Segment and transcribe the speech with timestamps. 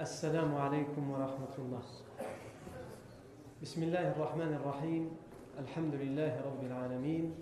[0.00, 1.84] السلام عليكم ورحمة الله.
[3.62, 5.12] بسم الله الرحمن الرحيم.
[5.60, 7.36] الحمد لله رب العالمين.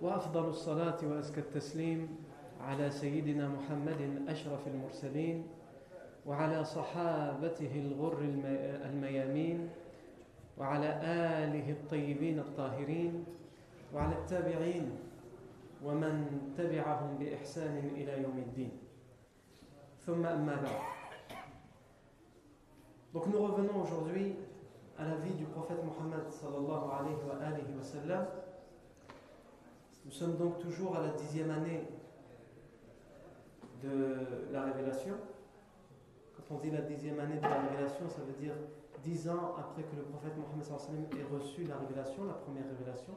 [0.00, 2.08] وأفضل الصلاة وأزكى التسليم
[2.64, 5.44] على سيدنا محمد أشرف المرسلين
[6.26, 8.20] وعلى صحابته الغر
[8.88, 9.68] الميامين
[10.56, 10.90] وعلى
[11.44, 13.24] آله الطيبين الطاهرين
[13.94, 14.86] وعلى التابعين
[15.84, 16.14] ومن
[16.56, 18.72] تبعهم بإحسان إلى يوم الدين.
[20.08, 20.95] ثم أما بعد.
[23.16, 24.36] Donc nous revenons aujourd'hui
[24.98, 27.64] à la vie du prophète Mohammed sallallahu alayhi wa, alayhi.
[30.04, 31.88] Nous sommes donc toujours à la dixième année
[33.82, 35.14] de la révélation.
[36.36, 38.52] Quand on dit la dixième année de la révélation, ça veut dire
[39.02, 43.14] dix ans après que le prophète Mohammed sallam ait reçu la révélation, la première révélation.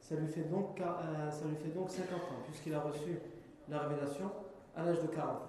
[0.00, 3.20] Ça lui fait donc, euh, ça lui fait donc 50 ans, puisqu'il a reçu
[3.68, 4.28] la révélation
[4.74, 5.47] à l'âge de 40 ans.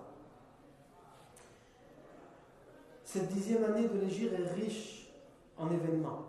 [3.11, 5.09] Cette dixième année de l'Égypte est riche
[5.57, 6.27] en événements.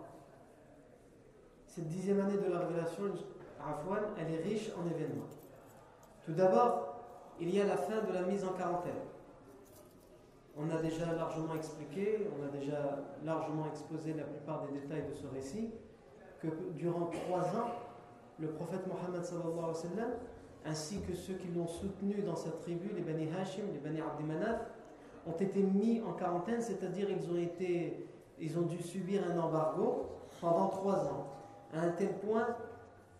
[1.67, 3.03] Cette dixième année de la révélation,
[3.63, 5.27] Afwan, elle est riche en événements.
[6.25, 7.03] Tout d'abord,
[7.39, 8.95] il y a la fin de la mise en quarantaine.
[10.57, 15.13] On a déjà largement expliqué, on a déjà largement exposé la plupart des détails de
[15.13, 15.69] ce récit,
[16.41, 17.73] que durant trois ans,
[18.39, 19.21] le prophète Mohammed
[20.65, 24.23] ainsi que ceux qui l'ont soutenu dans sa tribu, les Bani Hashim, les Bani Abdi
[24.23, 24.61] Manaf,
[25.27, 28.07] ont été mis en quarantaine, c'est-à-dire ils ont été,
[28.39, 31.27] ils ont dû subir un embargo pendant trois ans,
[31.73, 32.47] à un tel point,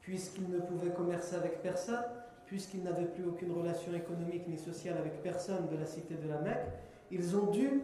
[0.02, 2.04] puisqu'ils ne pouvaient commercer avec personne,
[2.46, 6.40] puisqu'ils n'avaient plus aucune relation économique ni sociale avec personne de la cité de la
[6.40, 6.68] Mecque,
[7.12, 7.84] ils ont dû,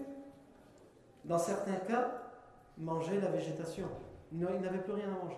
[1.26, 2.12] dans certains cas,
[2.78, 3.88] manger la végétation.
[4.32, 5.38] Ils n'avaient plus rien à manger.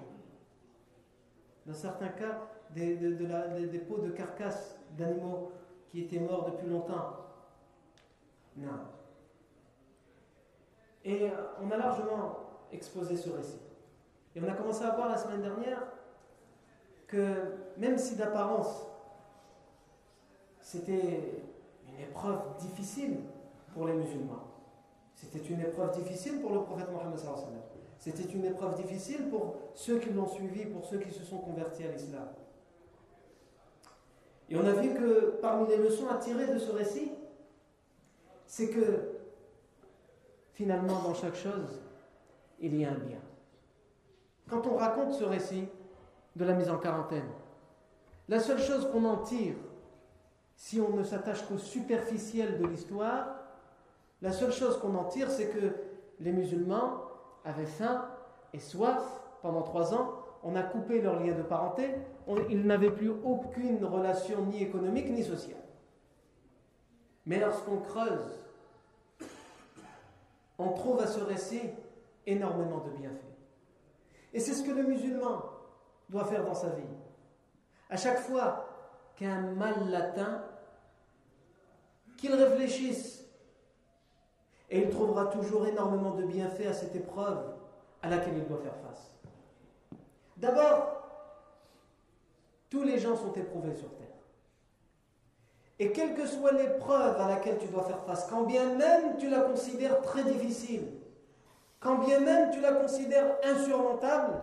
[1.66, 5.52] Dans certains cas, des, de, des pots de carcasses d'animaux
[5.92, 7.29] qui étaient morts depuis longtemps.
[8.60, 8.72] Non.
[11.06, 12.40] Et euh, on a largement
[12.72, 13.60] exposé ce récit.
[14.36, 15.82] Et on a commencé à voir la semaine dernière
[17.08, 18.86] que même si d'apparence
[20.62, 21.42] c'était
[21.88, 23.22] une épreuve difficile
[23.74, 24.44] pour les musulmans,
[25.16, 27.18] c'était une épreuve difficile pour le prophète Mohammed
[28.00, 31.84] c'était une épreuve difficile pour ceux qui l'ont suivi, pour ceux qui se sont convertis
[31.84, 32.28] à l'islam.
[34.50, 37.12] Et on a vu que parmi les leçons à tirer de ce récit,
[38.50, 39.12] c'est que
[40.54, 41.80] finalement dans chaque chose,
[42.60, 43.20] il y a un bien.
[44.50, 45.68] Quand on raconte ce récit
[46.36, 47.30] de la mise en quarantaine,
[48.28, 49.54] la seule chose qu'on en tire,
[50.56, 53.36] si on ne s'attache qu'au superficiel de l'histoire,
[54.24, 55.76] la seule chose qu'on en tire, c'est que
[56.20, 57.04] les musulmans
[57.46, 58.04] avaient faim
[58.52, 60.16] et soif pendant trois ans.
[60.42, 61.92] On a coupé leur lien de parenté.
[62.50, 65.69] ils n'avaient plus aucune relation ni économique ni sociale.
[67.30, 68.40] Mais lorsqu'on creuse,
[70.58, 71.62] on trouve à ce récit
[72.26, 73.22] énormément de bienfaits.
[74.34, 75.44] Et c'est ce que le musulman
[76.10, 76.82] doit faire dans sa vie.
[77.92, 78.66] À chaque fois
[79.16, 80.44] qu'un mal l'atteint,
[82.18, 83.24] qu'il réfléchisse
[84.72, 87.54] et il trouvera toujours énormément de bienfaits à cette épreuve
[88.02, 89.14] à laquelle il doit faire face.
[90.36, 91.04] D'abord,
[92.72, 94.09] tous les gens sont éprouvés sur terre.
[95.80, 99.30] Et quelle que soit l'épreuve à laquelle tu dois faire face, quand bien même tu
[99.30, 100.88] la considères très difficile,
[101.80, 104.42] quand bien même tu la considères insurmontable,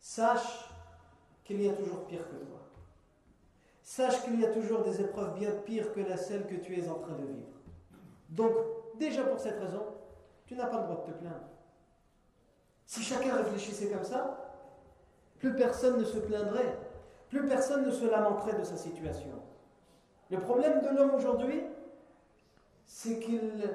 [0.00, 0.68] sache
[1.44, 2.58] qu'il y a toujours pire que toi.
[3.82, 6.88] Sache qu'il y a toujours des épreuves bien pires que la celle que tu es
[6.88, 7.48] en train de vivre.
[8.30, 8.52] Donc,
[8.98, 9.84] déjà pour cette raison,
[10.46, 11.48] tu n'as pas le droit de te plaindre.
[12.86, 14.52] Si chacun réfléchissait comme ça,
[15.38, 16.76] plus personne ne se plaindrait,
[17.28, 19.43] plus personne ne se lamenterait de sa situation.
[20.30, 21.62] Le problème de l'homme aujourd'hui,
[22.86, 23.70] c'est qu'il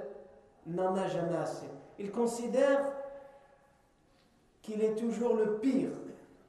[0.66, 1.68] n'en a jamais assez.
[1.98, 2.92] Il considère
[4.62, 5.92] qu'il est toujours le pire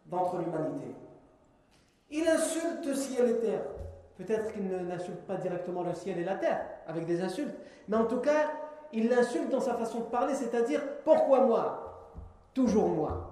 [0.06, 0.94] d'entre l'humanité.
[2.10, 3.64] Il insulte ciel et terre.
[4.16, 7.54] Peut-être qu'il n'insulte pas directement le ciel et la terre avec des insultes,
[7.88, 8.50] mais en tout cas,
[8.92, 12.12] il l'insulte dans sa façon de parler, c'est-à-dire pourquoi moi?
[12.52, 13.30] Toujours moi.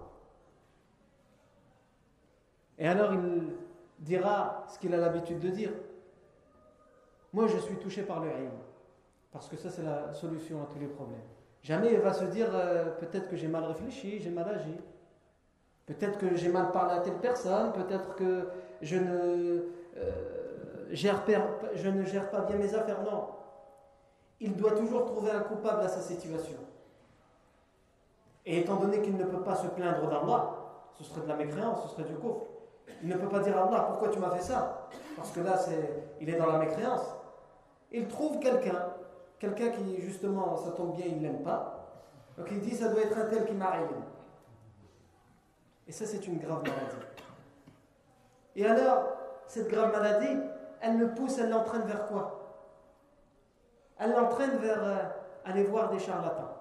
[2.78, 3.56] Et alors il
[3.98, 5.72] dira ce qu'il a l'habitude de dire.
[7.32, 8.50] Moi, je suis touché par le haïm,
[9.32, 11.18] parce que ça, c'est la solution à tous les problèmes.
[11.62, 14.76] Jamais il va se dire euh, peut-être que j'ai mal réfléchi, j'ai mal agi.
[15.86, 18.48] Peut-être que j'ai mal parlé à telle personne, peut-être que
[18.80, 19.64] je ne
[19.96, 20.38] euh,
[20.90, 23.02] je ne gère pas bien mes affaires.
[23.02, 23.28] Non.
[24.40, 26.58] Il doit toujours trouver un coupable à sa situation.
[28.46, 30.54] Et étant donné qu'il ne peut pas se plaindre d'Allah,
[30.96, 32.46] ce serait de la mécréance, ce serait du coffre.
[33.02, 34.88] Il ne peut pas dire à Allah pourquoi tu m'as fait ça?
[35.16, 37.02] Parce que là, c'est, il est dans la mécréance.
[37.90, 38.92] Il trouve quelqu'un
[39.38, 41.74] quelqu'un qui, justement, ça tombe bien, il ne l'aime pas.
[42.36, 43.88] Donc il dit, ça doit être un tel qui m'arrive.
[45.86, 47.06] Et ça, c'est une grave maladie.
[48.56, 49.04] Et alors,
[49.46, 50.40] cette grave maladie,
[50.80, 52.34] elle le pousse, elle l'entraîne vers quoi?
[53.98, 55.04] Elle l'entraîne vers euh,
[55.44, 56.54] aller voir des charlatans.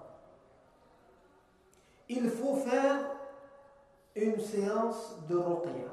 [2.08, 2.96] Il faut faire
[4.16, 5.92] une séance de ruqya.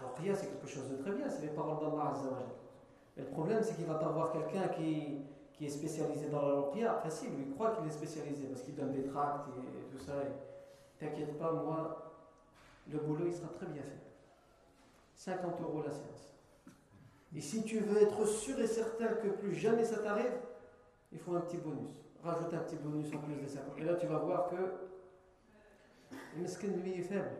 [0.00, 2.14] Ruqya, c'est quelque chose de très bien, c'est les paroles d'Allah
[3.16, 5.18] Mais le problème, c'est qu'il va pas voir quelqu'un qui,
[5.52, 6.96] qui est spécialisé dans la ruqya.
[6.98, 10.14] Enfin, si, lui croit qu'il est spécialisé parce qu'il donne des tracts et tout ça.
[10.98, 12.12] T'inquiète pas, moi,
[12.90, 14.04] le boulot, il sera très bien fait.
[15.14, 16.34] 50 euros la séance.
[17.34, 20.38] Et si tu veux être sûr et certain que plus jamais ça t'arrive,
[21.12, 22.04] il faut un petit bonus.
[22.22, 23.78] Rajoute un petit bonus en plus des 50.
[23.78, 24.56] Et là, tu vas voir que
[26.36, 27.30] le mesquin, lui, est faible.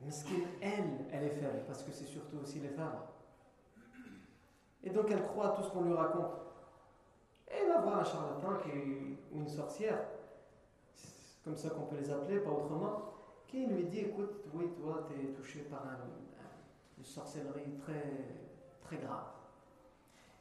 [0.00, 2.98] Le mesquin, elle, elle est faible, parce que c'est surtout aussi les femmes.
[4.84, 6.32] Et donc, elle croit à tout ce qu'on lui raconte.
[7.48, 8.70] Et elle va voir un charlatan qui,
[9.32, 9.98] ou une sorcière,
[11.44, 13.12] comme ça qu'on peut les appeler, pas autrement,
[13.46, 15.82] qui lui dit Écoute, oui, toi, tu es touché par
[16.98, 18.40] une sorcellerie très,
[18.80, 19.26] très grave.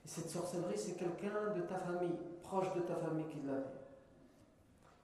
[0.05, 3.81] Et cette sorcellerie, c'est quelqu'un de ta famille, proche de ta famille qui l'a fait.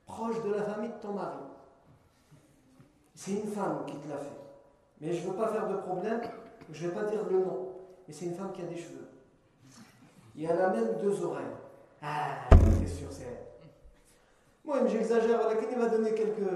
[0.06, 1.44] Proche de la famille de ton mari.
[3.14, 4.40] C'est une femme qui te l'a fait.
[5.02, 6.22] Mais je ne veux pas faire de problème,
[6.72, 7.74] je ne vais pas dire le nom.
[8.08, 9.07] Mais c'est une femme qui a des cheveux.
[10.38, 11.46] Et elle a même deux oreilles.
[12.02, 12.48] Ah,
[12.80, 13.48] c'est sûr, c'est elle.
[14.64, 15.40] Moi, j'exagère,
[15.72, 16.52] il va donner quelques,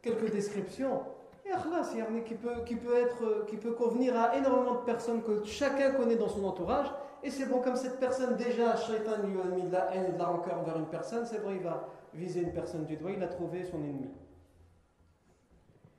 [0.00, 1.02] quelques descriptions.
[1.44, 5.92] Et qui peut, qui, peut être, qui peut convenir à énormément de personnes que chacun
[5.92, 6.86] connaît dans son entourage.
[7.22, 10.12] Et c'est bon, comme cette personne, déjà, Shaitan lui a mis de la haine et
[10.12, 13.10] de la rancœur envers une personne, c'est bon, il va viser une personne du doigt,
[13.10, 14.10] il a trouvé son ennemi.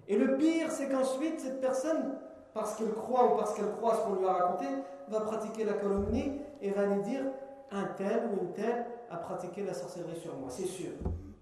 [0.07, 2.15] Et le pire, c'est qu'ensuite, cette personne,
[2.53, 4.65] parce qu'elle croit ou parce qu'elle croit ce qu'on lui a raconté,
[5.09, 7.23] va pratiquer la calomnie et va lui dire
[7.71, 10.91] un tel ou une telle a pratiqué la sorcellerie sur moi, c'est sûr.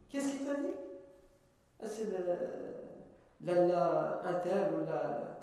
[0.09, 0.73] Qu'est-ce qu'il t'a dit?
[1.81, 2.09] Ah, C'est
[3.41, 5.37] la, un tel ou la,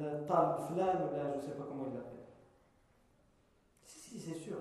[0.00, 2.24] la ou la je ne sais pas comment il l'appelle.
[3.84, 4.56] Si, si, c'est sûr.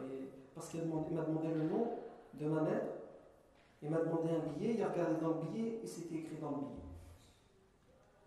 [0.54, 1.98] parce qu'il m'a demandé le nom
[2.34, 2.84] de ma mère,
[3.82, 6.52] il m'a demandé un billet, il a regardé dans le billet et c'était écrit dans
[6.52, 6.86] le billet.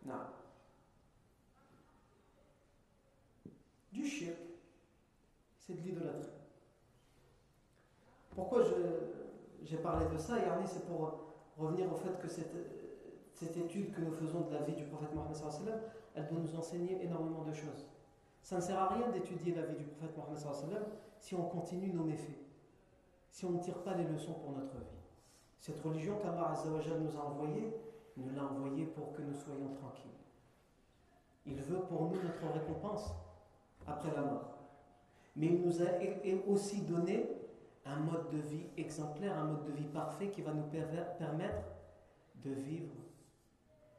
[0.06, 0.14] Non.
[3.92, 4.36] Du shirk,
[5.68, 6.32] c'est de l'idolâtrie.
[8.34, 8.62] Pourquoi
[9.62, 14.12] j'ai parlé de ça, Yarni, c'est pour revenir au fait que cette, étude que nous
[14.12, 15.82] faisons de la vie du prophète Mohammed,
[16.14, 17.86] elle doit nous enseigner énormément de choses.
[18.42, 20.86] Ça ne sert à rien d'étudier la vie du prophète Mohammed
[21.18, 22.38] si on continue nos méfaits,
[23.30, 24.96] si on ne tire pas les leçons pour notre vie.
[25.60, 27.74] Cette religion qu'Allah nous a envoyée,
[28.16, 30.10] nous l'a envoyée pour que nous soyons tranquilles.
[31.44, 33.12] Il veut pour nous notre récompense
[33.86, 34.57] après la mort.
[35.38, 35.86] Mais il nous a
[36.48, 37.30] aussi donné
[37.86, 41.62] un mode de vie exemplaire, un mode de vie parfait qui va nous permettre
[42.44, 42.92] de vivre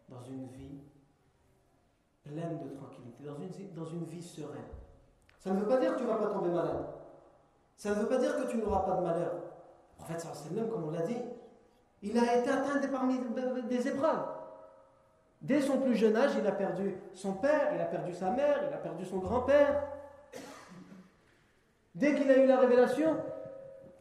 [0.09, 0.81] dans une vie
[2.23, 4.67] pleine de tranquillité, dans une, dans une vie sereine.
[5.39, 6.85] Ça ne veut pas dire que tu ne vas pas tomber malade.
[7.77, 9.31] Ça ne veut pas dire que tu n'auras pas de malheur.
[9.97, 11.17] En fait, c'est le même, comme on l'a dit,
[12.01, 13.17] il a été atteint parmi
[13.69, 14.27] des épreuves.
[15.41, 18.59] Dès son plus jeune âge, il a perdu son père, il a perdu sa mère,
[18.67, 19.88] il a perdu son grand-père.
[21.99, 23.17] Dès qu'il a eu la révélation,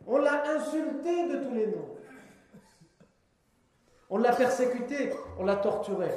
[0.06, 1.88] on l'a insulté de tous les noms.
[4.08, 6.10] On l'a persécuté, on l'a torturé.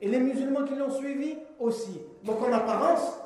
[0.00, 2.02] Et les musulmans qui l'ont suivi aussi.
[2.24, 3.20] Donc en apparence,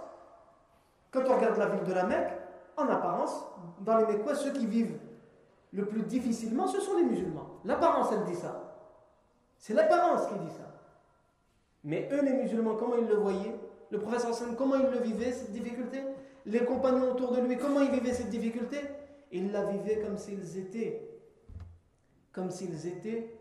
[1.11, 2.33] quand on regarde la ville de la Mecque,
[2.76, 3.43] en apparence,
[3.81, 4.99] dans les Mécois, ceux qui vivent
[5.73, 7.49] le plus difficilement, ce sont les musulmans.
[7.65, 8.75] L'apparence, elle dit ça.
[9.57, 10.71] C'est l'apparence qui dit ça.
[11.83, 13.59] Mais eux, les musulmans, comment ils le voyaient?
[13.91, 16.03] Le professeur Hassan, comment il le vivait, cette difficulté?
[16.47, 18.79] Les compagnons autour de lui, comment ils vivaient cette difficulté?
[19.33, 21.11] Ils la vivaient comme s'ils étaient.
[22.33, 23.37] Comme s'ils étaient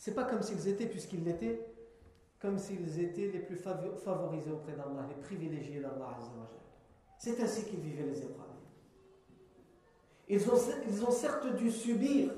[0.00, 1.60] c'est pas comme s'ils étaient, puisqu'ils l'étaient,
[2.40, 6.16] comme s'ils étaient les plus favorisés auprès d'Allah, les privilégiés d'Allah.
[7.18, 8.46] C'est ainsi qu'ils vivaient les épreuves.
[10.26, 10.50] Ils
[11.04, 12.32] ont, certes dû subir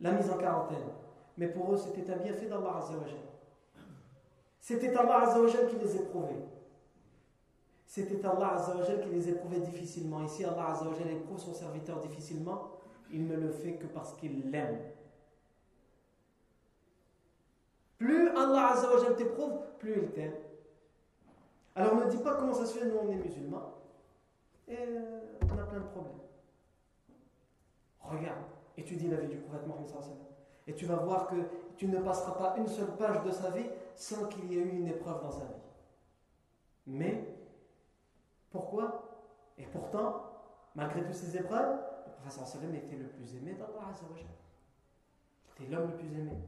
[0.00, 0.88] la mise en quarantaine,
[1.36, 2.84] mais pour eux c'était un bienfait d'Allah.
[4.58, 5.32] C'était Allah
[5.70, 6.42] qui les éprouvait.
[7.88, 8.62] C'était Allah
[9.02, 10.22] qui les éprouvait difficilement.
[10.22, 10.78] Ici, Allah
[11.10, 12.72] éprouve son serviteur difficilement.
[13.10, 14.78] Il ne le fait que parce qu'il l'aime.
[17.96, 20.34] Plus Allah Azzawajal t'éprouve, plus il t'aime.
[21.74, 23.72] Alors ne dis pas comment ça se fait, nous on est musulmans.
[24.68, 26.12] Et euh, on a plein de problèmes.
[28.02, 28.44] Regarde,
[28.76, 29.88] étudie la vie du prophète Mohammed
[30.66, 31.36] et tu vas voir que
[31.78, 33.64] tu ne passeras pas une seule page de sa vie
[33.94, 35.62] sans qu'il y ait eu une épreuve dans sa vie.
[36.86, 37.37] Mais,
[38.50, 39.04] pourquoi?
[39.58, 40.24] Et pourtant,
[40.74, 43.92] malgré toutes ces épreuves, le professeur était le plus aimé d'Allah
[45.44, 46.38] C'était l'homme le plus aimé.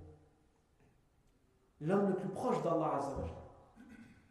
[1.80, 3.00] L'homme le plus proche d'Allah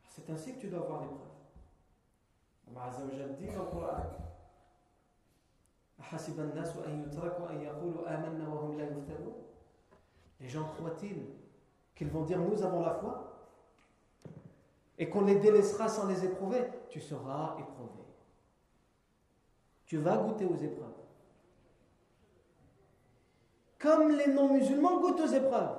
[0.08, 1.30] C'est ainsi que tu dois voir l'épreuve.
[2.76, 3.98] Allah dit dans le Coran
[10.40, 11.26] les gens croient-ils
[11.96, 13.39] qu'ils vont dire nous avons la foi
[15.00, 18.04] et qu'on les délaissera sans les éprouver Tu seras éprouvé.
[19.86, 20.94] Tu vas goûter aux épreuves.
[23.80, 25.78] Comme les non-musulmans goûtent aux épreuves.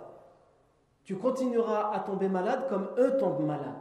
[1.04, 3.74] Tu continueras à tomber malade comme eux tombent malades.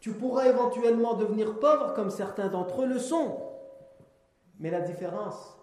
[0.00, 3.40] Tu pourras éventuellement devenir pauvre comme certains d'entre eux le sont.
[4.60, 5.56] Mais la différence,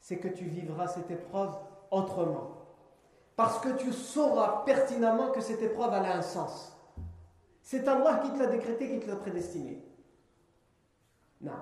[0.00, 1.54] c'est que tu vivras cette épreuve
[1.90, 2.52] autrement.
[3.34, 6.79] Parce que tu sauras pertinemment que cette épreuve a un sens.
[7.70, 9.80] C'est Allah qui te l'a décrété, qui te l'a prédestiné.
[11.40, 11.52] Non.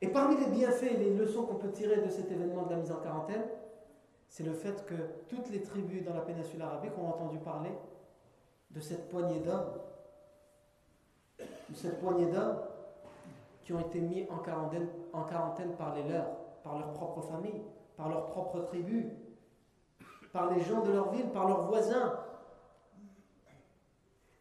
[0.00, 2.76] Et parmi les bienfaits et les leçons qu'on peut tirer de cet événement de la
[2.76, 3.44] mise en quarantaine,
[4.26, 4.94] c'est le fait que
[5.28, 7.72] toutes les tribus dans la péninsule arabique ont entendu parler
[8.70, 9.74] de cette poignée d'hommes,
[11.38, 12.56] de cette poignée d'hommes
[13.64, 17.60] qui ont été mis en quarantaine, en quarantaine par les leurs, par leur propre famille,
[17.98, 19.10] par leur propre tribu,
[20.32, 22.18] par les gens de leur ville, par leurs voisins,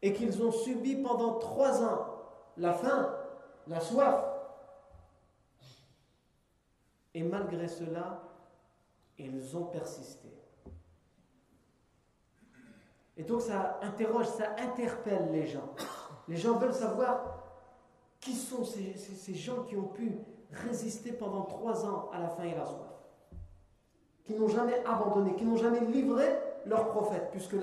[0.01, 2.07] et qu'ils ont subi pendant trois ans
[2.57, 3.13] la faim,
[3.67, 4.23] la soif.
[7.13, 8.21] Et malgré cela,
[9.17, 10.29] ils ont persisté.
[13.17, 15.73] Et donc ça interroge, ça interpelle les gens.
[16.27, 17.43] Les gens veulent savoir
[18.19, 20.17] qui sont ces, gens qui ont pu
[20.51, 22.91] résister pendant trois ans à la faim et la soif
[24.25, 26.25] Qui n'ont jamais abandonné, qui n'ont jamais livré
[26.65, 27.55] leur prophète Puisque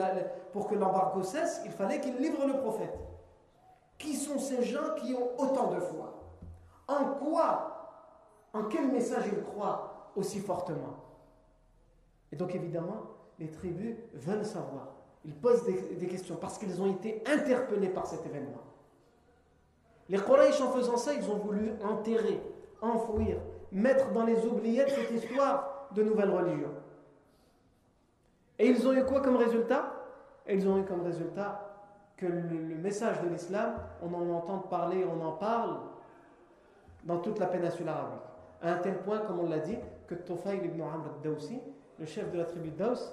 [0.52, 2.98] pour que l'embargo cesse, il fallait qu'ils livrent le prophète.
[3.98, 6.14] Qui sont ces gens qui ont autant de foi?
[6.88, 10.96] En quoi En quel message ils croient aussi fortement?
[12.32, 13.02] Et donc évidemment,
[13.38, 14.88] les tribus veulent savoir.
[15.24, 18.62] Ils posent des questions parce qu'ils ont été interpellés par cet événement.
[20.08, 22.40] Les Quraysh, en faisant ça, ils ont voulu enterrer,
[22.80, 23.38] enfouir,
[23.70, 26.71] mettre dans les oubliettes cette histoire de nouvelle religion.
[28.62, 29.92] Et ils ont eu quoi comme résultat?
[30.48, 31.68] Ils ont eu comme résultat
[32.16, 35.80] que le, message de l'islam, on en entend parler, on en parle
[37.02, 38.22] dans toute la péninsule arabique.
[38.62, 39.76] À un tel point, comme on l'a dit,
[40.06, 41.60] que Tofayl ibn Amr al-Dawsi,
[41.98, 43.12] le chef de la tribu Daws,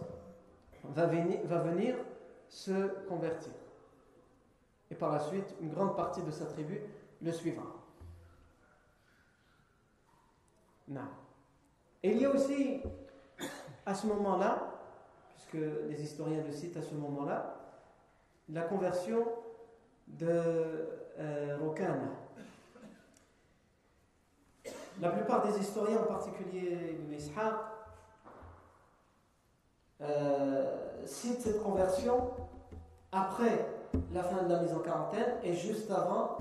[0.84, 1.96] va venir
[2.48, 3.54] se convertir.
[4.92, 6.80] Et par la suite, une grande partie de sa tribu
[7.24, 7.66] le suivra.
[10.88, 11.10] Non.
[12.04, 12.84] Et il y a aussi,
[13.88, 14.76] à ce moment-là,
[15.40, 17.56] puisque les historiens le citent à ce moment-là,
[18.50, 19.26] la conversion
[20.08, 20.28] de
[21.18, 22.10] euh, Rokana.
[25.00, 27.54] La plupart des historiens, en particulier Ibn Ishaq,
[30.02, 32.32] euh, citent cette conversion
[33.12, 33.66] après
[34.12, 36.38] la fin de la mise en quarantaine et juste avant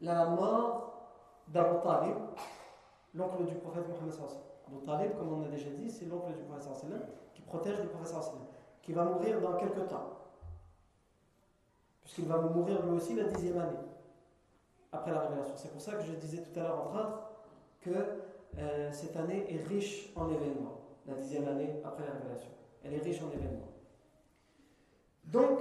[0.00, 1.12] la mort
[1.48, 2.16] d'Abu Talib,
[3.14, 4.14] l'oncle du prophète Mohammed
[4.66, 6.68] Abu Talib, comme on a déjà dit, c'est l'oncle du prophète
[7.50, 8.16] protège le prophète
[8.82, 10.18] qui va mourir dans quelques temps.
[12.02, 13.78] Puisqu'il va mourir lui aussi la dixième année
[14.92, 15.54] après la révélation.
[15.56, 17.22] C'est pour ça que je disais tout à l'heure, entre autres,
[17.80, 17.90] que
[18.58, 22.50] euh, cette année est riche en événements, la dixième année après la révélation.
[22.84, 23.68] Elle est riche en événements.
[25.26, 25.60] Donc,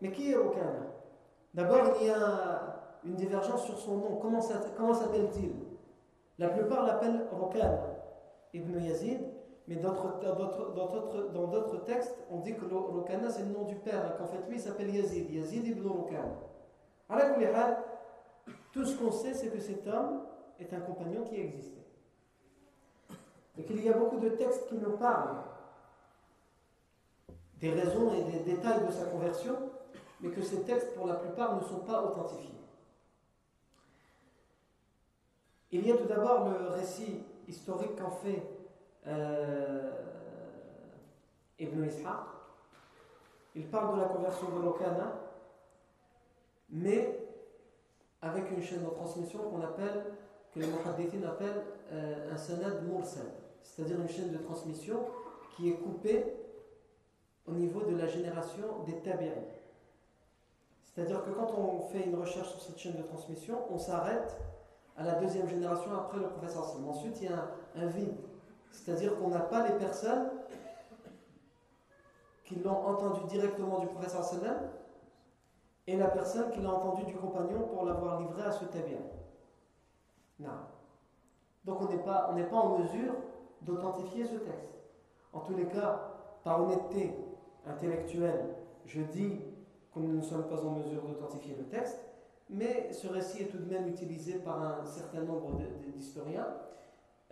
[0.00, 0.72] mais qui est Rokana
[1.54, 4.16] D'abord, il y a une divergence sur son nom.
[4.16, 5.52] Comment, s'appelle-t-il?
[6.38, 7.78] La plupart l'appellent Rokana
[8.52, 9.20] ibn Yazid,
[9.70, 14.26] mais dans d'autres textes, on dit que Rokana c'est le nom du père, et qu'en
[14.26, 16.34] fait lui il s'appelle Yazid, Yazid ibn Rokana.
[18.72, 20.22] Tout ce qu'on sait, c'est que cet homme
[20.58, 21.86] est un compagnon qui existait.
[23.56, 25.44] Et qu'il y a beaucoup de textes qui nous parlent
[27.60, 29.56] des raisons et des détails de sa conversion,
[30.20, 32.58] mais que ces textes, pour la plupart, ne sont pas authentifiés.
[35.70, 38.42] Il y a tout d'abord le récit historique qu'en fait
[39.06, 39.90] euh,
[41.58, 42.26] Ibn Ishaq.
[43.54, 45.12] Il parle de la conversion de Lokana,
[46.70, 47.18] mais
[48.22, 50.04] avec une chaîne de transmission qu'on appelle,
[50.52, 53.26] que les muhaddithin appellent euh, un sanad mursal,
[53.62, 55.06] c'est-à-dire une chaîne de transmission
[55.56, 56.24] qui est coupée
[57.46, 59.42] au niveau de la génération des tabi'in.
[60.84, 64.36] C'est-à-dire que quand on fait une recherche sur cette chaîne de transmission, on s'arrête
[64.96, 66.76] à la deuxième génération après le professeur.
[66.86, 68.16] Ensuite, il y a un, vide.
[68.70, 70.30] C'est-à-dire qu'on n'a pas les personnes
[72.44, 74.56] qui l'ont entendu directement du professeur Sallam
[75.86, 78.98] et la personne qui l'a entendu du compagnon pour l'avoir arriverait à ce tabia.
[80.38, 80.50] Non.
[81.64, 83.14] Donc on n'est pas, pas en mesure
[83.62, 84.80] d'authentifier ce texte.
[85.32, 86.10] En tous les cas,
[86.42, 87.14] par honnêteté
[87.66, 88.54] intellectuelle,
[88.86, 89.40] je dis
[89.94, 92.00] que nous ne sommes pas en mesure d'authentifier le texte,
[92.48, 95.58] mais ce récit est tout de même utilisé par un certain nombre
[95.94, 96.48] d'historiens.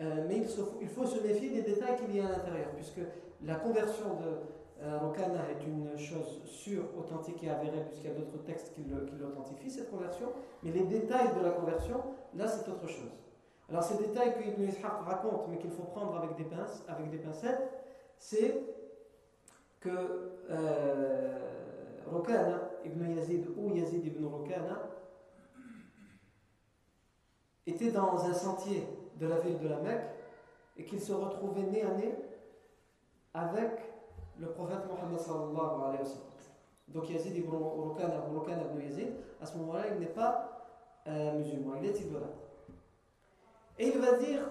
[0.00, 0.46] Euh, mais il,
[0.80, 3.00] il, faut se méfier des détails qu'il y a à l'intérieur, puisque
[3.44, 8.16] la conversion de euh, Rokana est une chose sûre, authentique et avérée, puisqu'il y a
[8.16, 8.84] d'autres textes qui
[9.18, 10.28] l'authentifient, cette conversion,
[10.62, 12.00] mais les détails de la conversion,
[12.36, 13.10] là c'est autre chose.
[13.68, 17.10] Alors ces détails que Ibn Ishaq raconte, mais qu'il faut prendre avec des, pinces, avec
[17.10, 17.68] des pincettes,
[18.16, 18.62] c'est
[19.80, 19.90] que
[20.48, 21.38] euh,
[22.06, 24.80] Rokana, Ibn Yazid ou Yazid ibn Rokana,
[27.66, 28.86] était dans un sentier
[29.18, 30.04] de la ville de la Mecque
[30.76, 32.14] et qu'il se retrouvait nez à nez
[33.34, 33.72] avec
[34.38, 36.28] le prophète Mohammed sallallahu alayhi wa sallam.
[36.88, 39.08] Donc Yazid ibn Rukana, ibn Yazid,
[39.40, 40.64] à ce moment-là, il n'est pas
[41.06, 42.38] euh, musulman, il est idolâtre.
[43.78, 44.42] Et il va dire,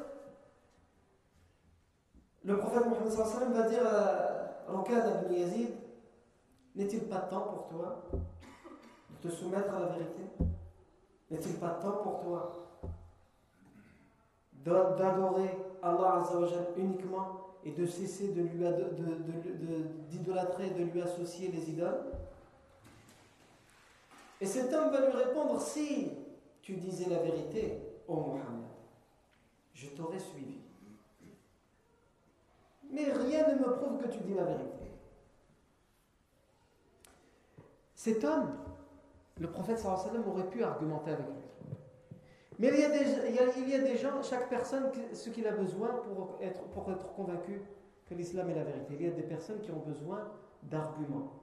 [2.44, 5.70] le prophète Mohammed sallallahu alayhi wa sallam va dire à Rukana ibn Yazid,
[6.76, 10.24] n'est-il pas temps pour toi de te soumettre à la vérité?
[11.32, 12.67] N'est-il pas temps pour toi?
[14.68, 16.24] D'adorer Allah
[16.78, 18.44] uniquement et de cesser de
[20.10, 22.04] d'idolâtrer, de, de, lui associer les idoles.
[24.40, 26.12] Et cet homme va lui répondre si
[26.62, 28.68] tu disais la vérité, ô Mohammed,
[29.74, 30.60] je t'aurais suivi.
[32.90, 34.86] Mais rien ne me prouve que tu dis la vérité.
[37.96, 38.54] Cet homme,
[39.40, 41.47] le prophète sallam aurait pu argumenter avec lui.
[42.60, 42.84] Mais il y,
[43.74, 47.62] a des, gens, chaque personne, ce qu'il a besoin pour être, pour convaincu
[48.06, 48.96] que l'islam est la vérité.
[49.00, 50.32] Il y a des personnes qui ont besoin
[50.64, 51.34] d'arguments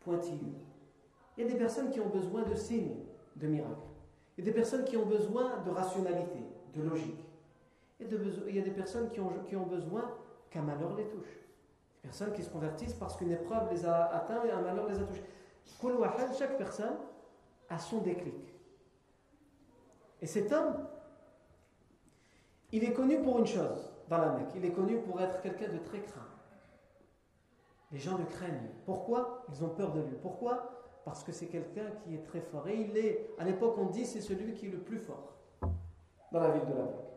[0.00, 0.54] pointilleux.
[1.36, 2.94] Il y a des personnes qui ont besoin de signes,
[3.34, 3.88] de miracles.
[4.36, 6.40] Il y a des personnes qui ont besoin de rationalité,
[6.74, 7.24] de logique.
[7.98, 10.08] Il y a des personnes qui ont, qui ont besoin
[10.50, 11.40] qu'un malheur les touche.
[12.02, 14.98] Des personnes qui se convertissent parce qu'une épreuve les a atteints et un malheur les
[14.98, 15.24] a touchés.
[16.38, 16.96] Chaque personne
[17.68, 18.53] a son déclic.
[20.24, 20.72] Et cet homme,
[22.72, 24.52] il est connu pour une chose dans la Mecque.
[24.56, 26.26] Il est connu pour être quelqu'un de très craint.
[27.92, 28.70] Les gens le craignent.
[28.86, 29.44] Pourquoi?
[29.52, 30.16] Ils ont peur de lui.
[30.22, 30.80] Pourquoi?
[31.04, 32.66] Parce que c'est quelqu'un qui est très fort.
[32.68, 35.34] Et il est, à l'époque, on dit, c'est celui qui est le plus fort
[36.32, 37.10] dans la ville de la Mecque.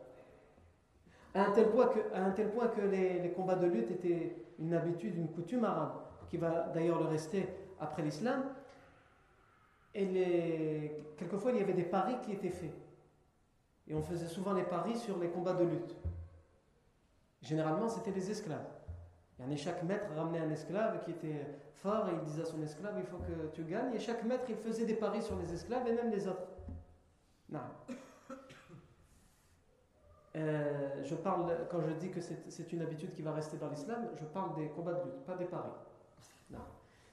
[1.33, 1.51] À un
[2.31, 5.93] tel point que, les, combats de lutte étaient une habitude, une coutume arabe,
[6.29, 7.47] qui va d'ailleurs le rester
[7.79, 8.43] après l'islam.
[9.95, 12.73] Et quelquefois, il y avait des paris qui étaient faits.
[13.87, 15.95] Et on faisait souvent les paris sur les combats de lutte.
[17.41, 18.65] Généralement, c'était les esclaves.
[19.49, 21.45] Et chaque maître ramenait un esclave qui était
[21.75, 23.93] fort et il disait à son esclave il faut que tu gagnes.
[23.93, 26.47] Et chaque maître, il faisait des paris sur les esclaves et même les autres.
[27.49, 27.59] Non.
[30.35, 34.07] Euh, je parle, quand je dis que c'est une habitude qui va rester dans l'islam,
[34.13, 35.71] je parle des combats de lutte, pas des paris.
[36.51, 36.59] Non.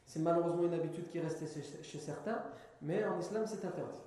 [0.05, 1.47] C'est malheureusement une habitude qui est restée
[1.83, 2.43] chez certains,
[2.83, 4.03] mais en islam c'est interdit.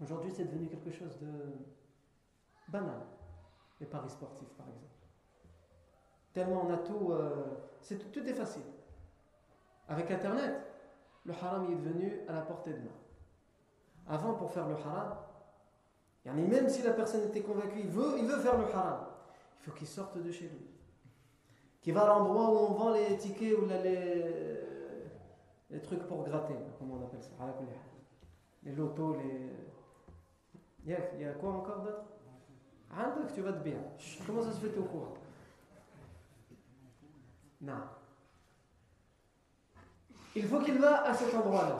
[0.00, 1.32] Aujourd'hui, c'est devenu quelque chose de
[2.68, 3.00] banal,
[3.80, 4.88] les paris sportifs par exemple.
[6.32, 7.44] Tellement on a tout, euh,
[7.80, 8.62] c'est, tout est facile.
[9.88, 10.54] Avec Internet,
[11.24, 12.98] le haram est devenu à la portée de main.
[14.06, 15.16] Avant, pour faire le haram,
[16.24, 19.06] même si la personne était convaincue, il veut, il veut faire le haram,
[19.60, 20.66] il faut qu'il sorte de chez lui.
[21.80, 24.60] Qu'il va à l'endroit où on vend les tickets ou les,
[25.70, 27.30] les trucs pour gratter, comment on appelle ça,
[28.64, 29.50] les lotos, les
[30.84, 32.04] il y a quoi encore d'autre
[33.34, 33.78] tu vas te bien.
[34.26, 35.14] Comment ça se fait au courant
[37.60, 37.74] Non.
[40.34, 41.78] Il faut qu'il va à cet endroit-là.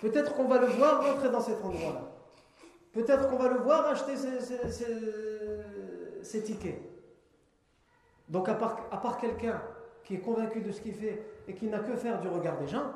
[0.00, 2.02] Peut-être qu'on va le voir rentrer dans cet endroit-là.
[2.92, 4.16] Peut-être qu'on va le voir acheter
[6.22, 6.80] ses, tickets.
[8.28, 9.60] Donc à part quelqu'un
[10.04, 12.68] qui est convaincu de ce qu'il fait et qui n'a que faire du regard des
[12.68, 12.92] gens,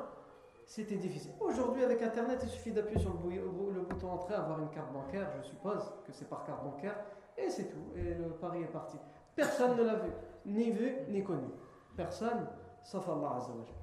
[0.65, 1.31] c'était difficile.
[1.39, 5.47] Aujourd'hui, avec Internet, il suffit d'appuyer sur le, bouton entrée, avoir une carte bancaire, je
[5.47, 6.95] suppose que c'est par carte bancaire,
[7.37, 7.91] et c'est tout.
[7.95, 8.97] Et le pari est parti.
[9.35, 10.11] Personne ne l'a vu,
[10.45, 11.49] ni vu, ni connu.
[11.95, 12.47] Personne,
[12.83, 13.75] sauf Allah Azzawajal.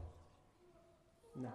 [1.36, 1.48] Non.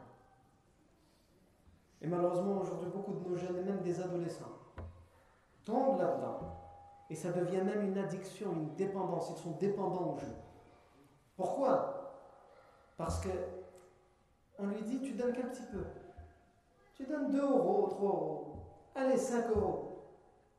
[2.02, 4.52] Et malheureusement, aujourd'hui, beaucoup de nos jeunes, même des adolescents,
[5.64, 6.40] tombent là-dedans.
[7.10, 9.32] Et ça devient même une addiction, une dépendance.
[9.32, 10.36] Ils sont dépendants au jeu.
[11.36, 12.14] Pourquoi?
[12.98, 13.30] Parce que
[14.60, 15.84] on lui dit tu donnes qu'un petit peu.
[16.96, 18.54] Tu donnes 2 euros, 3 euros,
[18.96, 19.96] allez 5 euros.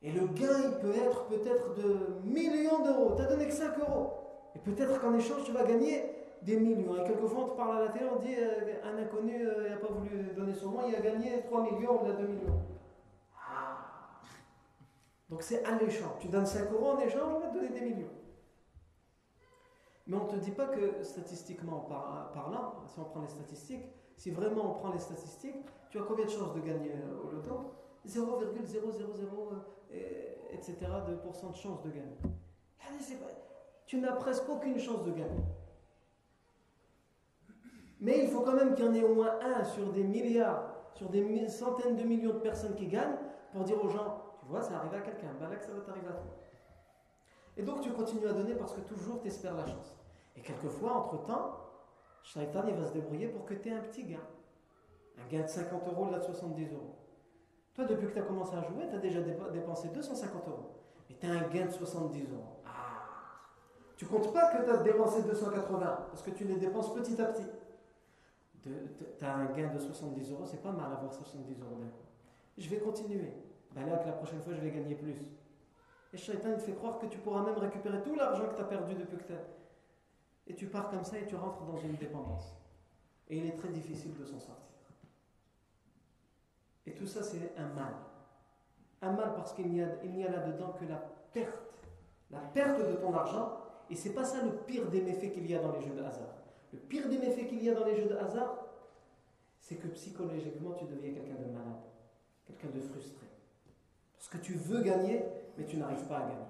[0.03, 3.15] Et le gain, il peut être peut-être de millions d'euros.
[3.17, 4.13] Tu as donné que 5 euros.
[4.55, 6.05] Et peut-être qu'en échange, tu vas gagner
[6.43, 6.97] des millions.
[6.97, 9.77] Et quelquefois, on te parle à la télé, on dit euh, un inconnu n'a euh,
[9.77, 12.61] pas voulu donner son nom, il a gagné 3 millions ou 2 millions.
[13.35, 13.79] Ah.
[15.29, 16.17] Donc c'est alléchant.
[16.21, 18.16] Tu donnes 5 euros en échange, on va te donner des millions.
[20.07, 21.81] Mais on ne te dit pas que statistiquement
[22.33, 23.85] parlant, si on prend les statistiques,
[24.17, 27.31] si vraiment on prend les statistiques, tu as combien de chances de gagner euh, au
[27.31, 27.73] loto?
[28.07, 28.51] 0,000,
[30.53, 30.77] etc.
[31.09, 32.17] de pourcent de chances de gagner.
[33.87, 35.45] Tu n'as presque aucune chance de gagner.
[38.01, 40.73] Mais il faut quand même qu'il y en ait au moins un sur des milliards,
[40.95, 43.17] sur des centaines de millions de personnes qui gagnent
[43.53, 46.09] pour dire aux gens, tu vois, ça arrive à quelqu'un, là que ça va t'arriver
[46.09, 46.46] à toi.
[47.57, 49.97] Et donc tu continues à donner parce que toujours tu espères la chance.
[50.37, 51.61] Et quelquefois, entre-temps,
[52.23, 54.21] Shaitan il va se débrouiller pour que tu aies un petit gain.
[55.19, 56.97] Un gain de 50 euros, là de 70 euros.
[57.75, 60.71] Toi, depuis que tu as commencé à jouer, tu as déjà dépensé 250 euros.
[61.09, 62.61] Mais tu as un gain de 70 euros.
[62.67, 62.71] Ah
[63.97, 67.27] Tu comptes pas que tu as dépensé 280 parce que tu les dépenses petit à
[67.27, 67.47] petit
[69.19, 72.05] tu as un gain de 70 euros, c'est pas mal avoir 70 euros d'un coup.
[72.59, 73.33] Je vais continuer.
[73.75, 75.17] Ben là, que la prochaine fois, je vais gagner plus.
[76.17, 78.65] Et Shaitan, te fait croire que tu pourras même récupérer tout l'argent que tu as
[78.65, 79.35] perdu depuis que tu
[80.47, 82.57] Et tu pars comme ça et tu rentres dans une dépendance.
[83.29, 84.65] Et il est très difficile de s'en sortir.
[86.87, 87.93] Et tout ça, c'est un mal.
[89.03, 90.97] Un mal parce qu'il n'y a, a là-dedans que la
[91.35, 91.85] perte.
[92.31, 93.59] La perte de ton argent.
[93.91, 96.03] Et c'est pas ça le pire des méfaits qu'il y a dans les jeux de
[96.03, 96.35] hasard.
[96.73, 98.57] Le pire des méfaits qu'il y a dans les jeux de hasard,
[99.61, 101.83] c'est que psychologiquement, tu deviens quelqu'un de malade,
[102.47, 103.26] quelqu'un de frustré.
[104.27, 105.25] Parce que tu veux gagner,
[105.57, 106.47] mais tu n'arrives pas à gagner.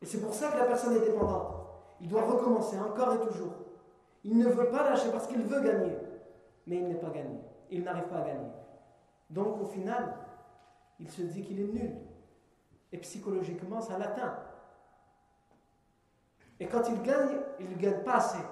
[0.00, 1.56] Et c'est pour ça que la personne est dépendante.
[2.00, 3.52] Il doit recommencer encore et toujours.
[4.24, 5.94] Il ne veut pas lâcher parce qu'il veut gagner,
[6.66, 7.38] mais il n'est pas gagné.
[7.68, 8.48] Il n'arrive pas à gagner.
[9.28, 10.14] Donc au final,
[10.98, 11.96] il se dit qu'il est nul.
[12.92, 14.38] Et psychologiquement, ça l'atteint.
[16.60, 18.42] Et quand il gagne, il ne gagne pas assez.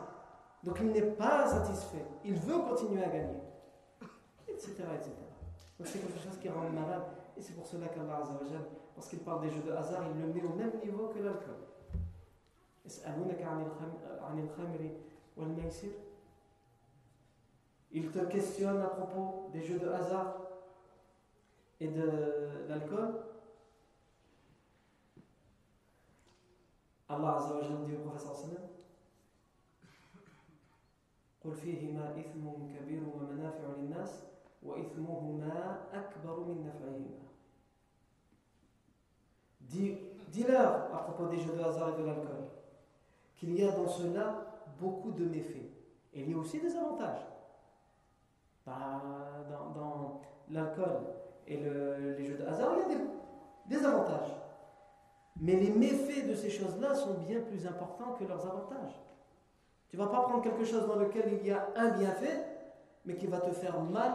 [0.62, 2.04] Donc il n'est pas satisfait.
[2.24, 3.40] Il veut continuer à gagner.
[4.48, 4.70] Etc.
[4.70, 5.12] etc.
[5.78, 7.21] Donc c'est quelque chose qui rend malade.
[7.36, 8.64] Et c'est pour cela qu'Allah Azzawajal,
[8.94, 11.56] lorsqu'il parle des jeux de hasard, il le met au même niveau que l'alcool.
[17.94, 20.36] Il te questionne à propos des jeux de hasard
[21.80, 23.14] et de l'alcool.
[27.08, 28.72] Allah Azzawajal dit au professeur sallam
[31.44, 34.22] قل فيهما إثم كبير ومنافع للناس
[34.62, 37.21] وإثمهما أكبر من نفعهما
[39.72, 42.42] Dis-leur à propos des jeux de hasard et de l'alcool
[43.42, 44.44] qu'il y a dans cela
[44.80, 45.70] beaucoup de méfaits.
[46.14, 47.26] Et il y a aussi des avantages.
[48.64, 49.02] Bah,
[49.74, 51.00] dans, l'alcool
[51.46, 54.36] et le, les jeux de hasard, il y a des, des avantages.
[55.40, 59.00] Mais les méfaits de ces choses-là sont bien plus importants que leurs avantages.
[59.88, 62.46] Tu ne vas pas prendre quelque chose dans lequel il y a un bienfait,
[63.04, 64.12] mais qui va te faire mal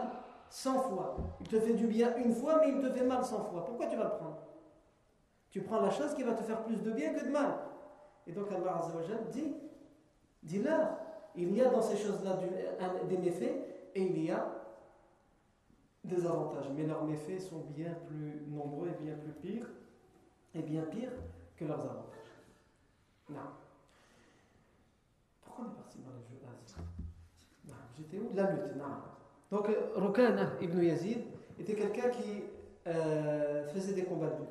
[0.48, 1.16] 100 fois.
[1.40, 3.66] Il te fait du bien une fois, mais il te fait mal 100 fois.
[3.66, 4.38] Pourquoi tu vas le prendre?
[5.50, 7.58] Tu prends la chose qui va te faire plus de bien que de mal.
[8.26, 9.54] Et donc Allah Azzawajal dit,
[10.42, 10.90] dis-leur,
[11.34, 12.38] il y a dans ces choses-là
[13.08, 14.46] des méfaits et il y a
[16.04, 16.68] des avantages.
[16.76, 19.70] Mais leurs méfaits sont bien plus nombreux et bien plus pires,
[20.54, 21.12] et bien pires
[21.56, 22.14] que leurs avantages.
[23.30, 23.40] Non
[25.60, 26.38] on est parti dans les jeux
[27.96, 28.30] J'étais où?
[28.34, 28.76] La lutte.
[28.76, 28.84] Non.
[29.50, 31.24] Donc, Rukana ibn Yazid
[31.58, 32.44] était quelqu'un qui
[32.86, 34.48] euh, faisait des combats de lutte.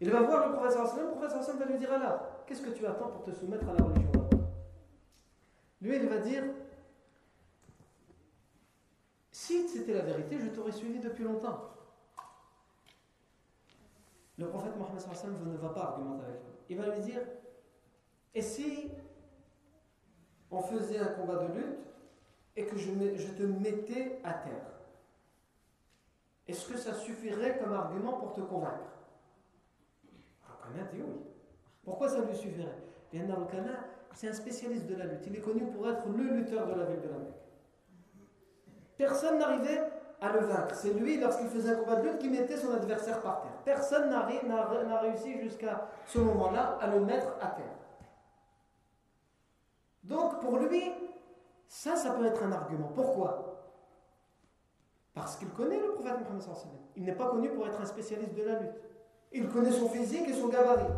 [0.00, 2.70] Il va voir le professeur Hassan, le professeur Hassan va lui dire Alors, qu'est-ce que
[2.70, 4.10] tu attends pour te soumettre à la religion
[5.82, 6.44] Lui, il va dire
[9.30, 11.70] Si c'était la vérité, je t'aurais suivi depuis longtemps.
[14.38, 16.52] Le prophète Mohammed ne va pas argumenter avec lui.
[16.70, 17.20] Il va lui dire
[18.34, 18.90] Et si
[20.50, 21.78] on faisait un combat de lutte
[22.56, 24.79] et que je, te mettais à terre?
[26.50, 28.90] Est-ce que ça suffirait comme argument pour te convaincre?
[30.42, 31.20] Rokana dit oui.
[31.84, 32.82] Pourquoi ça lui suffirait?
[33.12, 33.84] Bien Rokana,
[34.14, 35.24] c'est un spécialiste de la lutte.
[35.28, 37.34] Il est connu pour être le lutteur de la ville de la Mecque.
[38.96, 39.80] Personne n'arrivait
[40.20, 40.74] à le vaincre.
[40.74, 43.56] C'est lui, lorsqu'il faisait un combat de lutte, qui mettait son adversaire par terre.
[43.64, 47.76] Personne n'a réussi jusqu'à ce moment-là à le mettre à terre.
[50.02, 50.92] Donc pour lui,
[51.68, 52.88] ça, ça peut être un argument.
[52.88, 53.49] Pourquoi?
[55.20, 56.80] Parce qu'il connaît le prophète Mohammed.
[56.96, 58.80] Il n'est pas connu pour être un spécialiste de la lutte.
[59.32, 60.94] Il connaît son physique et son gabarit.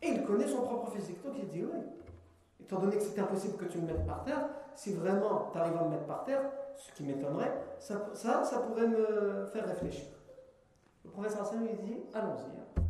[0.00, 1.22] Et il connaît son propre physique.
[1.22, 1.78] Donc il dit oui.
[2.60, 5.76] Étant donné que c'est impossible que tu me mettes par terre, si vraiment tu arrives
[5.76, 10.06] à me mettre par terre, ce qui m'étonnerait, ça, ça, pourrait me faire réfléchir.
[11.04, 12.82] Le Hassan lui dit allons-y.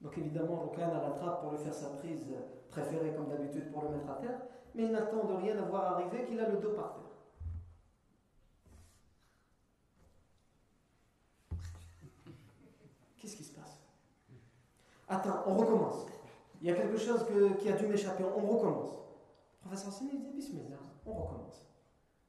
[0.00, 2.26] Donc évidemment, Rokana l'attrape pour lui faire sa prise
[2.70, 4.40] préférée comme d'habitude pour le mettre à terre,
[4.74, 7.08] mais il n'attend de rien à voir arriver qu'il a le dos par terre.
[13.28, 13.78] Qu'est-ce qui se passe
[15.08, 16.06] Attends, on recommence.
[16.60, 17.24] Il y a quelque chose
[17.60, 18.92] qui a dû m'échapper, on recommence.
[18.92, 21.66] Le professeur Sini dit Bismillah, on recommence.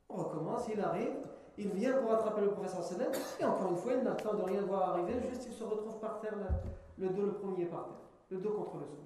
[0.07, 1.17] On recommence, il arrive,
[1.57, 4.61] il vient pour attraper le professeur Salem, et encore une fois, il n'attend de rien
[4.61, 6.35] voir arriver, juste il se retrouve par terre,
[6.97, 7.95] le dos le premier par terre,
[8.29, 9.05] le dos contre le sol.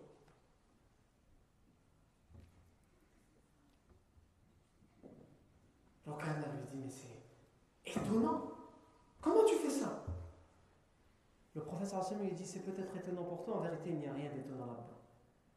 [6.05, 8.41] Rokana lui dit, mais c'est étonnant.
[9.21, 10.02] Comment tu fais ça?
[11.55, 14.31] Le professeur lui dit, c'est peut-être étonnant pour toi, en vérité, il n'y a rien
[14.31, 14.99] d'étonnant là-dedans.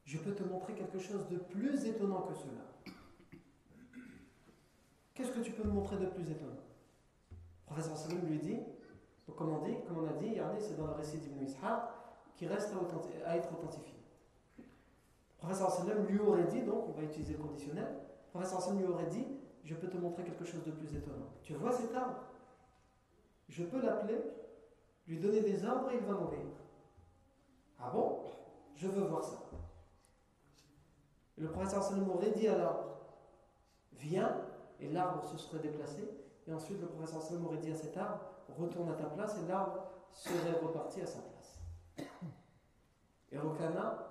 [0.04, 2.92] Je peux te montrer quelque chose de plus étonnant que cela.
[5.14, 6.62] Qu'est-ce que tu peux me montrer de plus étonnant?
[7.30, 8.60] Le professeur lui dit,
[9.34, 11.82] comme on, dit, comme on a dit, c'est dans le récit d'Ibn Ishaq,
[12.36, 12.72] qui reste
[13.24, 13.96] à, être authentifié.
[14.58, 18.86] Le professeur lui aurait dit, donc on va utiliser le conditionnel, le professeur Salim lui
[18.86, 19.26] aurait dit,
[19.64, 21.32] je peux te montrer quelque chose de plus étonnant.
[21.42, 22.22] Tu vois cet arbre?
[23.48, 24.20] Je peux l'appeler,
[25.06, 26.46] lui donner des arbres et il va m'obéir.
[27.78, 28.20] Ah bon?
[28.74, 29.42] Je veux voir ça.
[31.38, 32.96] Le professeur Salim aurait dit à l'arbre,
[33.92, 34.40] viens,
[34.80, 36.08] et l'arbre se serait déplacé.
[36.46, 38.20] Et ensuite, le professeur Salom aurait dit à cet arbre
[38.58, 41.58] Retourne à ta place, et l'arbre serait reparti à sa place.
[43.32, 44.08] Et Rokana,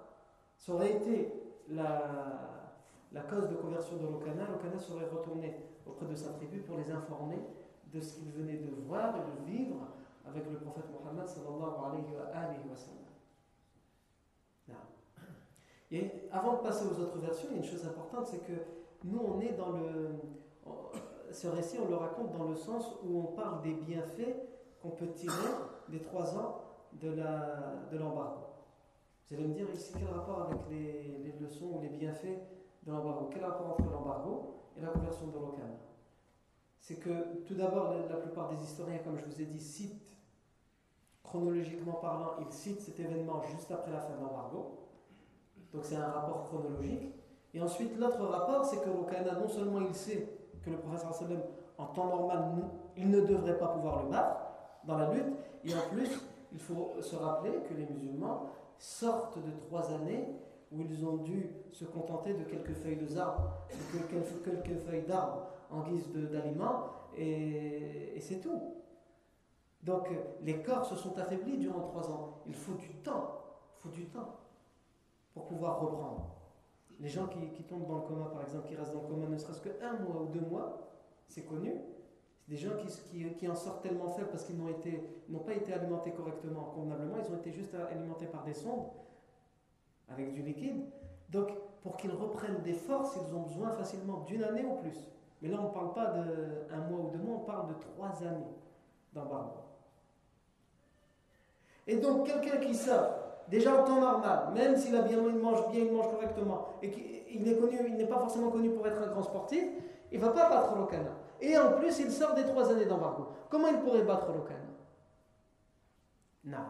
[0.57, 1.31] ça aurait été
[1.69, 2.65] la,
[3.13, 4.45] la cause de conversion de Rokana.
[4.45, 5.55] Rokana serait retourné
[5.85, 7.39] auprès de sa tribu pour les informer
[7.85, 9.87] de ce qu'il venait de voir et de vivre
[10.27, 13.05] avec le prophète Mohammed sallallahu alayhi wa sallam.
[15.91, 18.53] Et avant de passer aux autres versions, il y a une chose importante, c'est que
[19.03, 20.15] nous, on est dans le,
[21.31, 24.35] ce récit, on le raconte dans le sens où on parle des bienfaits
[24.81, 25.51] qu'on peut tirer
[25.89, 26.61] des trois ans
[26.93, 27.09] de
[27.97, 28.41] l'embargo.
[29.29, 32.39] De Vous allez me dire ici quel rapport avec les, leçons ou les bienfaits
[32.83, 33.29] de l'embargo?
[33.31, 35.75] Quel rapport entre l'embargo et la conversion de l'Okana
[36.79, 40.14] C'est que tout d'abord, la, plupart des historiens, comme je vous ai dit, citent,
[41.35, 44.77] chronologiquement parlant, ils citent cet événement juste après la fin de l'embargo.
[45.73, 47.13] Donc c'est un rapport chronologique.
[47.53, 50.27] Et ensuite, l'autre rapport, c'est que l'Okana, non seulement il sait
[50.63, 51.41] que le professeur sallam,
[51.77, 52.43] en temps normal,
[52.97, 54.37] il ne devrait pas pouvoir le battre
[54.85, 55.33] dans la lutte.
[55.63, 56.09] Et en plus,
[56.51, 60.27] il faut se rappeler que les musulmans sortent de trois années
[60.71, 63.51] où ils ont dû se contenter de quelques feuilles de arbres,
[63.93, 68.59] de quelques feuilles d'arbres en guise d'aliments, et, et c'est tout.
[69.85, 70.09] Donc
[70.41, 72.41] les corps se sont affaiblis durant trois ans.
[72.47, 73.39] Il faut du temps,
[73.77, 74.39] il faut du temps
[75.33, 76.31] pour pouvoir reprendre.
[76.99, 79.37] Les gens qui, tombent dans le coma, par exemple, qui restent dans le coma ne
[79.37, 80.89] serait-ce qu'un mois ou deux mois,
[81.27, 81.73] c'est connu.
[82.39, 86.11] C'est des gens qui, qui, en sortent tellement faibles parce qu'ils n'ont pas été alimentés
[86.11, 88.87] correctement, convenablement, ils ont été juste alimentés par des sondes
[90.07, 90.85] avec du liquide.
[91.29, 91.49] Donc,
[91.81, 95.11] pour qu'ils reprennent des forces, ils ont besoin facilement d'une année ou plus.
[95.41, 98.23] Mais là, on ne parle pas d'un mois ou deux mois, on parle de trois
[98.23, 98.55] années
[99.13, 99.64] d'embargo.
[101.87, 105.69] Et donc, quelqu'un qui sort déjà en temps normal, même s'il a bien, il mange
[105.69, 109.07] bien, il mange correctement, et qu'il connu, il n'est pas forcément connu pour être un
[109.07, 109.63] grand sportif,
[110.11, 111.11] il ne va pas battre l'Okana.
[111.41, 113.27] Et en plus, il sort des trois années d'embargo.
[113.49, 114.59] Comment il pourrait battre l'Okana
[116.45, 116.65] Non.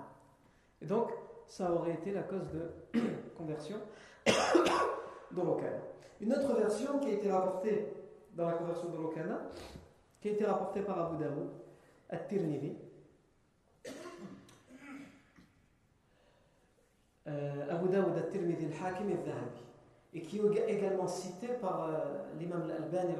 [0.82, 1.12] Et donc,
[1.48, 3.00] ça aurait été la cause de
[3.38, 3.78] conversion
[4.26, 5.78] de l'Okana.
[6.20, 7.94] Une autre version qui a été rapportée
[8.34, 9.40] dans la conversion de l'Okana,
[10.22, 11.50] qui a été rapportée par Abu Daoud,
[12.10, 12.76] At-Tirmidhi,
[17.28, 19.66] euh, Abu Daoud al-Tirmidhi al-Hakim al-Dhahabi
[20.14, 23.16] et qui est également cité par euh, l'imam al-Albani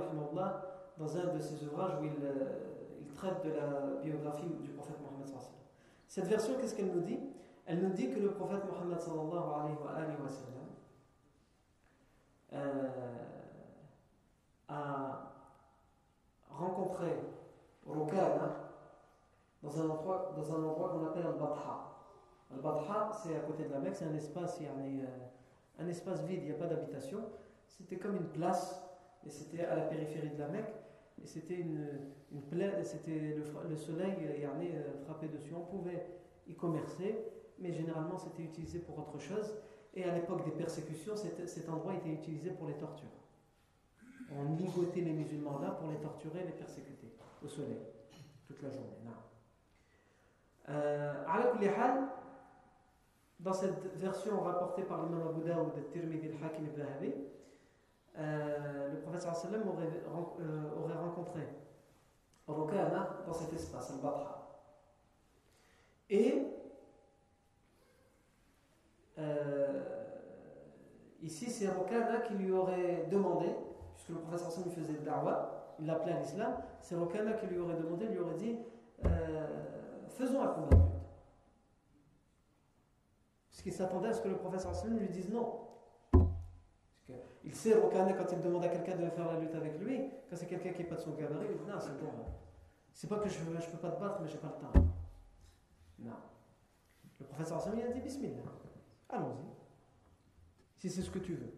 [0.98, 4.96] dans un de ses ouvrages où il, euh, il, traite de la biographie du prophète
[5.02, 5.28] Mohammed
[6.08, 7.20] Cette version, qu'est-ce qu'elle nous dit?
[7.66, 8.98] Elle nous dit que le prophète Mohammed
[12.54, 12.88] euh,
[14.70, 15.34] a
[16.50, 17.20] rencontré
[17.86, 18.72] Rukana
[19.62, 21.95] dans un endroit, endroit qu'on appelle Al-Batha.
[22.54, 25.06] Al-Badha, c'est à côté de la Mecque, c'est un espace, euh,
[25.80, 27.20] un espace vide, il n'y a pas d'habitation.
[27.68, 28.82] C'était comme une place,
[29.26, 30.74] et c'était à la périphérie de la Mecque,
[31.22, 31.88] et c'était une,
[32.32, 33.36] une plaine, c'était
[33.70, 35.54] le, soleil euh, euh, frappé dessus.
[35.56, 36.06] On pouvait
[36.48, 37.18] y commercer,
[37.60, 39.56] mais généralement c'était utilisé pour autre chose.
[39.94, 43.08] Et à l'époque des persécutions, cet, endroit était utilisé pour les tortures.
[44.36, 47.80] On ligotait les musulmans là pour les torturer les persécuter au soleil
[48.48, 48.90] toute la journée.
[50.68, 51.24] Euh,
[53.40, 57.14] dans cette version rapportée par l'imam Abu Daoud, Tirmidhi, al-Hakim ibn Habi,
[58.18, 60.04] euh, le prophète sallam aurait,
[60.40, 61.42] euh, rencontré
[62.48, 64.46] Rukana dans cet espace, al-Batha.
[66.10, 66.44] Et
[69.18, 69.84] euh,
[71.22, 73.48] ici c'est Rokana qui lui aurait demandé,
[73.96, 77.76] puisque le professeur lui faisait da'wah, il l'appelait à l'islam, c'est Rokana qui lui aurait
[77.76, 78.58] demandé, lui aurait dit
[79.06, 79.48] euh,
[80.10, 80.85] faisons un combat
[83.66, 85.62] qu'il s'attendait à ce que le professeur Hassan lui dise non.
[87.44, 90.36] Il sait, Rokana, quand il demande à quelqu'un de faire la lutte avec lui, quand
[90.36, 91.80] c'est quelqu'un qui n'est pas de son gabarit, il dit non,
[92.94, 94.86] c'est pas que je ne peux pas te battre, mais j'ai pas le temps.
[95.98, 96.12] Non.
[97.20, 98.44] Le professeur Hassan a dit Bismillah.
[99.10, 99.48] Allons-y.
[100.78, 101.54] Si c'est ce que tu veux.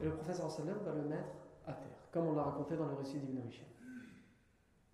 [0.00, 2.94] Et le professeur sallam va le mettre à terre, comme on l'a raconté dans le
[2.94, 3.66] récit d'Ibn Michel.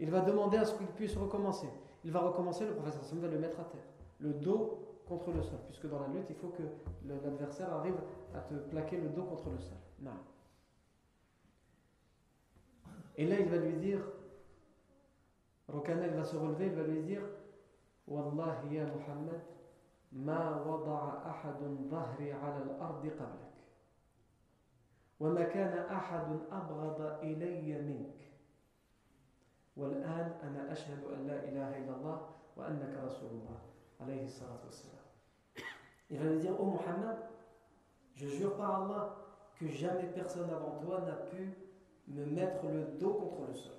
[0.00, 1.68] Il va demander à ce qu'il puisse recommencer.
[2.02, 3.86] Il va recommencer, le professeur sallam va le mettre à terre.
[4.18, 6.63] Le dos contre le sol, puisque dans la lutte, il faut que
[7.05, 7.97] l'adversaire arrive
[8.33, 9.77] à te plaquer le dos contre le sol.
[9.99, 10.11] Non.
[13.15, 13.99] Et là, il va lui dire,
[15.67, 17.21] Rokana, il va se relever, il va lui dire,
[18.07, 19.41] Wallahi ya Muhammad,
[20.13, 21.59] ما وضع أحد
[21.89, 23.53] ظهري على الأرض قبلك
[25.19, 28.15] وما كان أحد أبغض إلي منك
[29.77, 33.59] والآن أنا أشهد أن لا إله إلا الله وأنك رسول الله
[34.01, 34.96] عليه الصلاة والسلام
[36.10, 37.18] il va lui dire, oh Muhammad,
[38.14, 39.16] je jure par Allah
[39.58, 41.54] que jamais personne avant toi n'a pu
[42.08, 43.72] me mettre le dos contre le sol.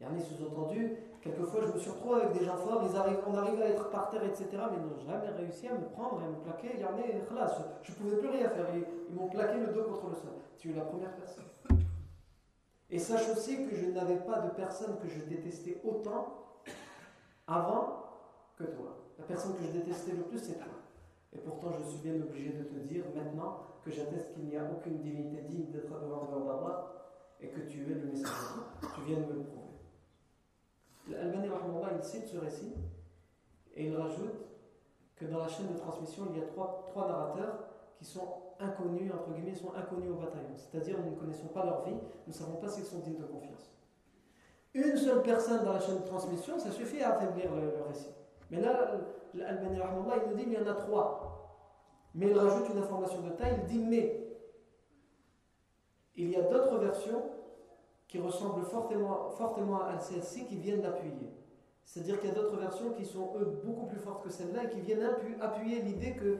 [0.00, 3.16] Il y en a sous-entendu, Quelquefois, je me suis retrouvé avec des gens forts, ils
[3.28, 6.20] on arrive à être par terre, etc., mais ils n'ont jamais réussi à me prendre
[6.20, 6.72] et à me plaquer.
[6.74, 6.84] Il y
[7.82, 8.66] je ne pouvais plus rien faire.
[8.74, 10.32] Ils, m'ont plaqué le dos contre le sol.
[10.58, 11.44] Tu es la première personne.
[12.90, 16.26] Et sache aussi que je n'avais pas de personne que je détestais autant
[17.46, 18.02] avant
[18.56, 18.96] que toi.
[19.22, 20.72] La personne que je détestais le plus, c'est toi.
[21.32, 24.64] Et pourtant, je suis bien obligé de te dire maintenant que j'atteste qu'il n'y a
[24.64, 26.92] aucune divinité digne d'être devant Allah
[27.40, 28.32] et que tu es le messager.
[28.96, 29.78] Tu viens de me le prouver.
[31.08, 31.48] L'Albani,
[31.96, 32.74] il cite ce récit
[33.76, 34.44] et il rajoute
[35.14, 37.60] que dans la chaîne de transmission, il y a trois, trois narrateurs
[37.94, 38.26] qui sont
[38.58, 40.56] inconnus, entre guillemets, sont inconnus au bataillon.
[40.56, 43.26] C'est-à-dire, nous ne connaissons pas leur vie, nous ne savons pas s'ils sont dignes de
[43.26, 43.72] confiance.
[44.74, 48.08] Une seule personne dans la chaîne de transmission, ça suffit à affaiblir le, récit.
[48.52, 49.00] Mais là,
[49.34, 51.32] l'Albani, il nous dit qu'il y en a trois.
[52.14, 54.28] Mais il rajoute une information de taille, il dit mais
[56.14, 57.22] il y a d'autres versions
[58.06, 61.32] qui ressemblent fortement, fortement à celle-ci qui viennent d'appuyer.
[61.86, 64.68] C'est-à-dire qu'il y a d'autres versions qui sont, eux, beaucoup plus fortes que celle-là et
[64.68, 65.08] qui viennent
[65.40, 66.38] appuyer l'idée que.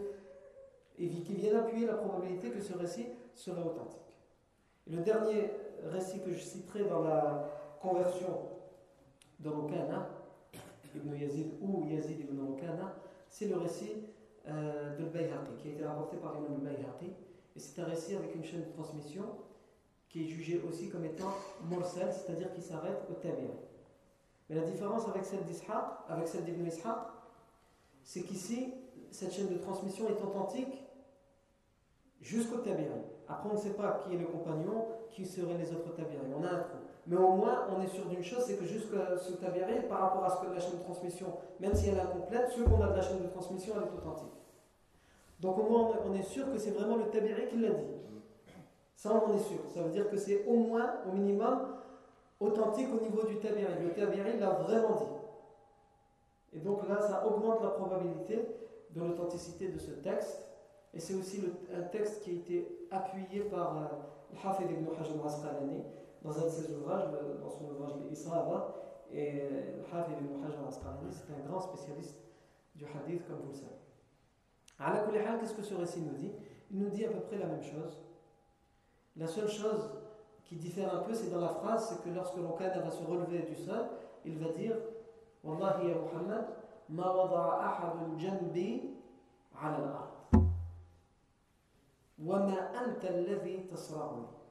[0.98, 4.14] et qui viennent appuyer la probabilité que ce récit serait authentique.
[4.86, 5.50] le dernier
[5.84, 7.48] récit que je citerai dans la
[7.80, 8.50] conversion
[9.40, 10.21] de Rukana,
[10.94, 12.94] Ibn Yazid ou Yazid ibn Rukana,
[13.28, 13.92] c'est le récit
[14.48, 17.12] euh, de Bayhaqi, qui a été rapporté par Imam Bayhaqi.
[17.54, 19.24] Et c'est un récit avec une chaîne de transmission
[20.08, 21.32] qui est jugé aussi comme étant
[21.70, 23.54] mursal, c'est-à-dire qui s'arrête au tabi'a.
[24.48, 26.98] Mais la différence avec celle d'Ishaq, avec celle d'Ibn Ishaq,
[28.02, 28.74] c'est qu'ici,
[29.10, 30.82] cette chaîne de transmission est authentique
[32.20, 32.92] jusqu'au tabi'a.
[33.28, 36.20] Après, on ne sait pas qui est le compagnon, qui seraient les autres tabi'a.
[36.36, 36.78] On a un trou.
[37.06, 40.24] Mais au moins, on est sûr d'une chose, c'est que jusqu'à ce tabi'a, par rapport
[40.24, 41.26] à ce que la chaîne de transmission,
[41.58, 43.98] même si elle est incomplète, ce qu'on a de la chaîne de transmission, elle est
[43.98, 44.32] authentique.
[45.40, 47.86] Donc au moins, on est sûr que c'est vraiment le tabi'i qui l'a dit.
[48.94, 49.58] Ça, on en est sûr.
[49.74, 51.58] Ça veut dire que c'est au moins, au minimum,
[52.38, 53.72] authentique au niveau du tabiri.
[53.82, 56.58] Le tabiri l'a vraiment dit.
[56.58, 58.46] Et donc là, ça augmente la probabilité
[58.90, 60.44] de l'authenticité de ce texte.
[60.94, 61.42] Et c'est aussi
[61.74, 65.82] un texte qui a été appuyé par euh, Hafid ibn Hajar Asqalani
[66.22, 67.08] dans un de ses ouvrages,
[67.42, 68.74] dans son ouvrage Isra
[69.10, 72.20] Et euh, le Hafid ibn Hajar Asqalani, c'est un grand spécialiste
[72.74, 73.72] du hadith, comme vous le savez.
[74.78, 76.32] À la qu'est-ce que ce récit nous dit?
[76.70, 77.98] Il nous dit à peu près la même chose.
[79.16, 79.90] La seule chose
[80.44, 83.42] qui diffère un peu, c'est dans la phrase, c'est que lorsque l'Okada va se relever
[83.42, 83.86] du sol,
[84.24, 84.76] il va dire
[85.44, 86.46] Wallahi ya Muhammad,
[86.88, 88.94] ma wada'a ahadun janbi
[89.60, 90.42] ala al-ard.
[92.18, 94.41] Wa ma anta alladhi tasra'uni.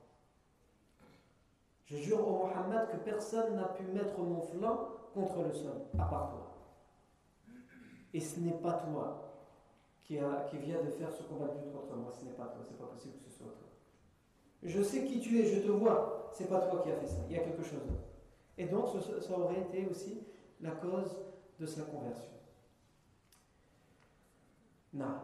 [1.92, 6.06] Je jure au Muhammad que personne n'a pu mettre mon flanc contre le sol, à
[6.06, 6.52] part toi.
[8.14, 9.50] Et ce n'est pas toi
[10.06, 12.86] qui, a, qui de faire ce combat contre moi, ce n'est pas toi, c'est pas
[12.86, 13.68] possible que ce soit toi.
[14.64, 16.30] Je sais qui tu es, je te vois.
[16.32, 17.24] C'est pas toi qui as fait ça.
[17.30, 17.82] Il y a quelque chose.
[18.58, 20.24] Et donc, ça aurait été aussi
[20.62, 21.18] la cause
[21.60, 22.32] de sa conversion.
[24.94, 25.20] Non.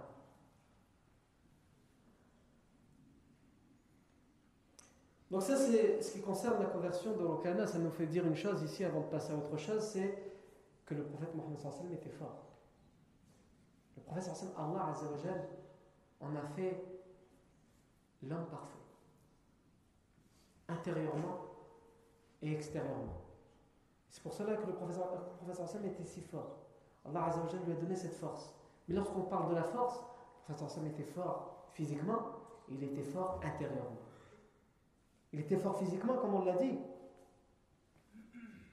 [5.29, 7.67] Donc ça, c'est ce qui concerne la conversion de Rokana.
[7.67, 10.23] Ça nous fait dire une chose ici, avant de passer à autre chose, c'est
[10.85, 12.45] que le prophète Mohammed sallam était fort.
[13.97, 14.93] Le prophète sallam, Allah
[16.19, 16.83] en a fait
[18.23, 18.77] l'homme parfait
[20.69, 21.39] intérieurement
[22.41, 23.21] et extérieurement.
[24.09, 25.07] C'est pour cela que le professeur
[25.47, 26.57] Hassan était si fort.
[27.05, 28.53] Allah Azzawajal lui a donné cette force
[28.87, 29.99] Mais lorsqu'on parle de la force,
[30.49, 32.19] le prophète était fort physiquement,
[32.69, 34.06] il était fort intérieurement.
[35.32, 36.78] Il était fort physiquement, comme on l'a dit,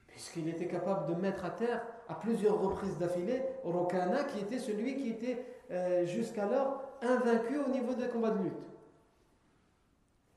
[0.06, 4.96] puisqu'il était capable de mettre à terre à plusieurs reprises d'affilée Rokana, qui était celui
[4.96, 8.66] qui était euh, jusqu'alors invaincu au niveau des combats de lutte.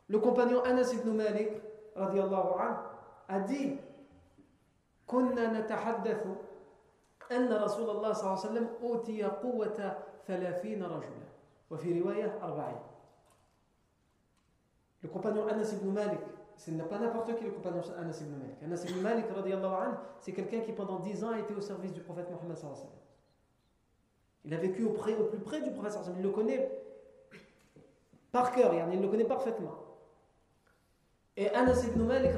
[0.07, 1.49] Le compagnon Anas ibn Malik
[1.95, 3.78] a dit
[5.07, 6.26] كنا نتحدث
[7.32, 9.97] أن رسول الله صلى الله عليه وسلم أوتي قوة
[10.28, 11.24] ثلاثين رجلا
[11.71, 12.80] وفي رواية أربعين
[15.03, 16.20] le compagnon Anas ibn Malik,
[16.57, 18.62] ce n'est pas n'importe qui le compagnon Anas ibn Malik.
[18.64, 19.26] Anas ibn Malik,
[20.20, 22.57] c'est quelqu'un qui pendant 10 ans a été au service du prophète Mohammed.
[24.44, 25.99] Il a vécu au, au plus près du prophète.
[26.16, 26.70] Il le connaît
[28.32, 29.74] par cœur, il le connaît parfaitement.
[31.36, 32.32] Et Anas ibn Malik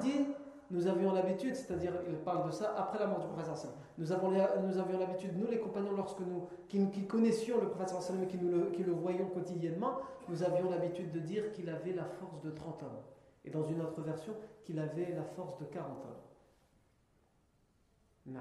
[0.00, 0.26] dit
[0.72, 3.68] nous avions l'habitude, c'est-à-dire il parle de ça après la mort du prophète
[3.98, 8.26] nous, avons, nous avions l'habitude, nous les compagnons, lorsque nous, qui, connaissions le prophète et
[8.26, 9.98] qui, nous le, qui le voyions quotidiennement,
[10.28, 13.02] nous avions l'habitude de dire qu'il avait la force de 30 hommes.
[13.44, 16.22] Et dans une autre version, qu'il avait la force de 40 hommes.
[18.26, 18.40] Non.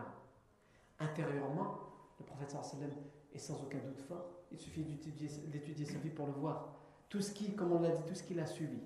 [0.99, 1.79] Intérieurement,
[2.17, 2.55] le prophète
[3.33, 4.29] est sans aucun doute fort.
[4.53, 6.75] Il suffit d'étudier sa vie pour le voir.
[7.09, 8.79] Tout ce qui, comme on l'a dit, tout ce qu'il a subi.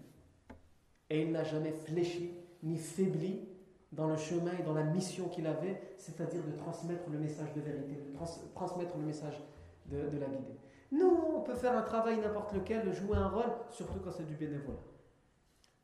[1.11, 2.33] Et il n'a jamais fléchi
[2.65, 3.47] ni faibli
[3.91, 7.61] dans le chemin et dans la mission qu'il avait, c'est-à-dire de transmettre le message de
[7.61, 9.41] vérité, de transmettre le message
[9.85, 10.59] de, la guidée.
[10.91, 14.35] Nous, on peut faire un travail n'importe lequel, jouer un rôle, surtout quand c'est du
[14.35, 14.79] bénévolat.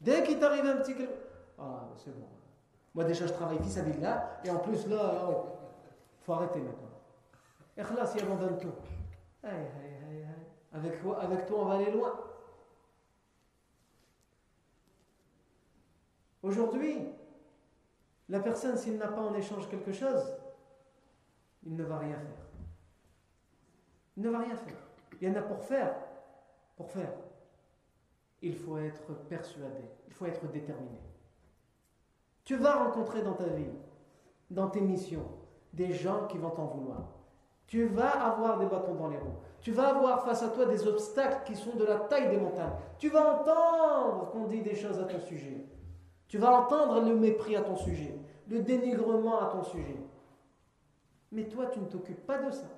[0.01, 0.95] Dès qu'il t'arrive un petit...
[1.57, 2.25] Ah, c'est bon.
[2.95, 6.59] Moi déjà, je travaille vis à vis là, et en plus là, il faut arrêter
[6.59, 6.89] maintenant.
[7.77, 8.73] Ikhlas, il abandonne tout.
[10.73, 12.11] Avec, avec toi, on va aller loin.
[16.43, 17.07] Aujourd'hui,
[18.29, 20.23] la personne, s'il n'a pas en échange quelque chose,
[21.63, 22.45] il ne va rien faire.
[24.17, 24.87] Il ne va rien faire.
[25.19, 25.95] Il y en a pour faire.
[26.75, 27.13] Pour faire.
[28.41, 29.83] Il faut être persuadé.
[30.07, 30.99] Il faut être déterminé.
[32.43, 33.69] Tu vas rencontrer dans ta vie,
[34.49, 35.27] dans tes missions,
[35.73, 37.21] des gens qui vont t'en vouloir.
[37.67, 39.37] Tu vas avoir des bâtons dans les roues.
[39.61, 42.73] Tu vas avoir face à toi des obstacles qui sont de la taille des montagnes.
[42.97, 45.63] Tu vas entendre qu'on dit des choses à ton sujet.
[46.32, 48.15] Tu vas entendre le mépris à ton sujet,
[48.47, 49.97] le dénigrement à ton sujet.
[51.29, 52.69] Mais toi, tu ne t'occupes pas de ça.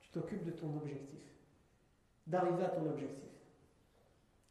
[0.00, 1.22] Tu t'occupes de ton objectif,
[2.26, 3.30] d'arriver à ton objectif.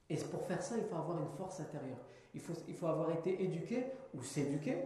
[0.09, 1.97] Et pour faire ça, il faut avoir une force intérieure.
[2.33, 4.83] Il faut, avoir été éduqué ou s'éduquer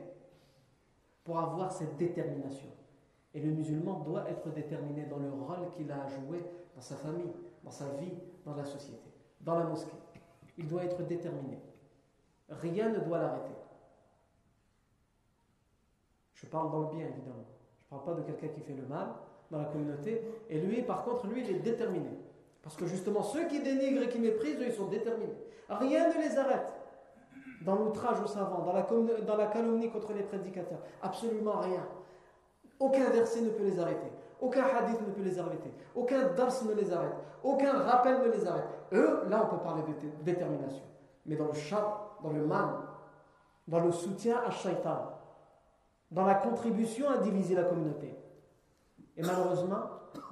[1.23, 2.69] pour avoir cette détermination.
[3.35, 6.43] Et le musulman doit être déterminé dans le rôle qu'il a à jouer
[6.73, 8.13] dans sa famille, dans sa vie,
[8.43, 9.11] dans la société,
[9.41, 9.93] dans la mosquée.
[10.57, 11.59] Il doit être déterminé.
[12.49, 13.53] Rien ne doit l'arrêter.
[16.33, 17.45] Je parle dans le bien, évidemment.
[17.81, 19.07] Je ne parle pas de quelqu'un qui fait le mal
[19.51, 20.23] dans la communauté.
[20.49, 22.09] Et lui, par contre, lui, il est déterminé.
[22.61, 25.35] Parce que justement, ceux qui dénigrent et qui méprisent, ils sont déterminés.
[25.69, 26.73] Rien ne les arrête.
[27.65, 30.79] Dans l'outrage aux savants, dans la, dans la calomnie contre les prédicateurs.
[31.01, 31.85] Absolument rien.
[32.79, 34.11] Aucun verset ne peut les arrêter.
[34.39, 35.71] Aucun hadith ne peut les arrêter.
[35.93, 37.15] Aucun dars ne les arrête.
[37.43, 38.67] Aucun rappel ne les arrête.
[38.93, 40.83] Eux, là, on peut parler de détermination.
[41.25, 42.69] Mais dans le chat, dans le mal,
[43.67, 45.19] dans le soutien à shaitan,
[46.11, 48.15] dans la contribution à diviser la communauté.
[49.15, 49.83] Et malheureusement,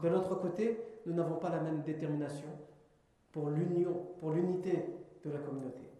[0.01, 2.47] de l'autre côté, nous n'avons pas la même détermination
[3.31, 4.85] pour l'union, pour l'unité
[5.23, 5.91] de la communauté,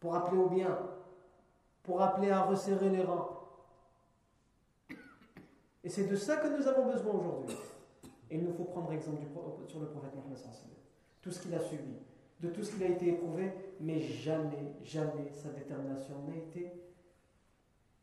[0.00, 0.78] pour appeler au bien,
[1.82, 3.40] pour appeler à resserrer les rangs.
[5.84, 7.56] Et c'est de ça que nous avons besoin aujourd'hui.
[8.30, 9.22] Et il nous faut prendre exemple
[9.66, 10.38] sur le prophète Mohammed
[11.20, 11.96] tout ce qu'il a subi,
[12.42, 16.72] de tout ce qu'il a été éprouvé, mais jamais, jamais sa détermination n'a été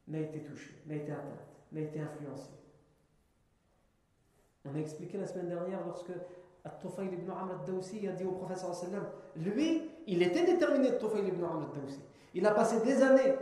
[0.09, 2.49] n'a été touchée, n'a été atteinte, n'a été influencée.
[4.65, 6.11] On a expliqué la semaine dernière lorsque
[6.65, 11.43] At-Tufayl ibn Amr al-Dawsi a dit au prophète sallam, lui, il était déterminé, At-Tufayl ibn
[11.43, 12.01] Amr al-Dawsi.
[12.33, 13.35] Il a passé des années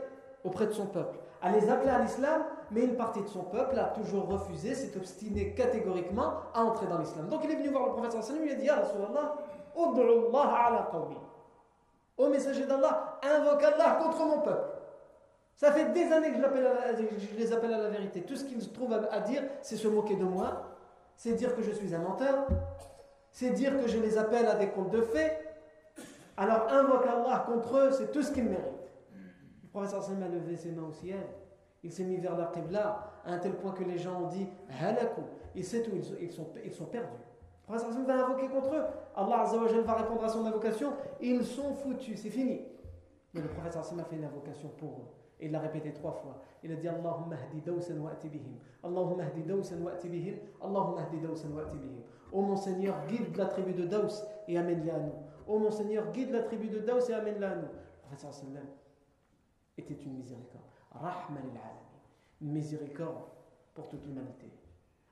[0.44, 3.78] auprès de son peuple à les appeler à l'islam, mais une partie de son peuple
[3.80, 7.28] a toujours refusé, s'est obstiné catégoriquement à entrer dans l'islam.
[7.30, 9.36] Donc il est venu voir le prophète sallam, il a dit, Ya Rasulallah, Allah
[12.18, 14.78] Ô messager d'Allah, invoque Allah contre mon peuple.
[15.56, 18.22] Ça fait des années que je, les appelle à la vérité.
[18.22, 20.64] Tout ce qu'ils trouvent à, dire, c'est se moquer de moi,
[21.16, 22.48] c'est dire que je suis un menteur,
[23.32, 25.44] c'est dire que je les appelle à des comptes de faits.
[26.38, 28.64] Alors invoque Allah contre eux, c'est tout ce qu'ils méritent.
[29.64, 31.26] Le professeur Sam a levé ses mains au ciel.
[31.84, 34.48] Il s'est mis vers la Qibla à un tel point que les gens ont dit
[34.82, 35.24] Halakou.
[35.56, 37.27] Il sait où ils sont, perdus.
[37.76, 38.84] Sam va invoquer contre eux.
[39.16, 39.44] Allah
[39.86, 40.94] va répondre à son invocation.
[41.20, 42.62] Ils sont foutus, c'est fini.
[43.34, 45.18] Mais le Sam a fait une invocation pour eux.
[45.40, 46.42] Et il l'a répété trois fois.
[46.64, 48.58] Il a dit Allahumma hdi dawsan wa bihim.
[48.84, 50.38] Allahumma hdi dawsan wa bihim.
[50.62, 52.02] Allahumma hdi dawsan wa bihim.
[52.32, 55.14] Ô mon Seigneur, guide la tribu de Daous et amène-la à nous.
[55.48, 57.68] Ô mon Seigneur, guide la tribu de Daous et amène-la à nous.
[58.12, 58.64] Le prophète
[59.78, 60.64] était une miséricorde.
[60.92, 61.44] Rahman
[62.42, 63.24] Une miséricorde
[63.76, 64.52] pour toute l'humanité.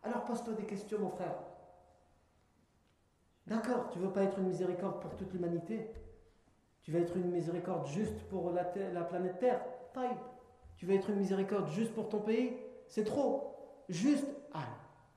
[0.03, 1.36] Alors pose-toi des questions, mon frère.
[3.47, 5.91] D'accord, tu ne veux pas être une miséricorde pour toute l'humanité
[6.81, 9.61] Tu veux être une miséricorde juste pour la, la planète Terre
[9.93, 10.17] Taïb.
[10.77, 13.83] Tu veux être une miséricorde juste pour ton pays C'est trop.
[13.87, 14.67] Juste, ah,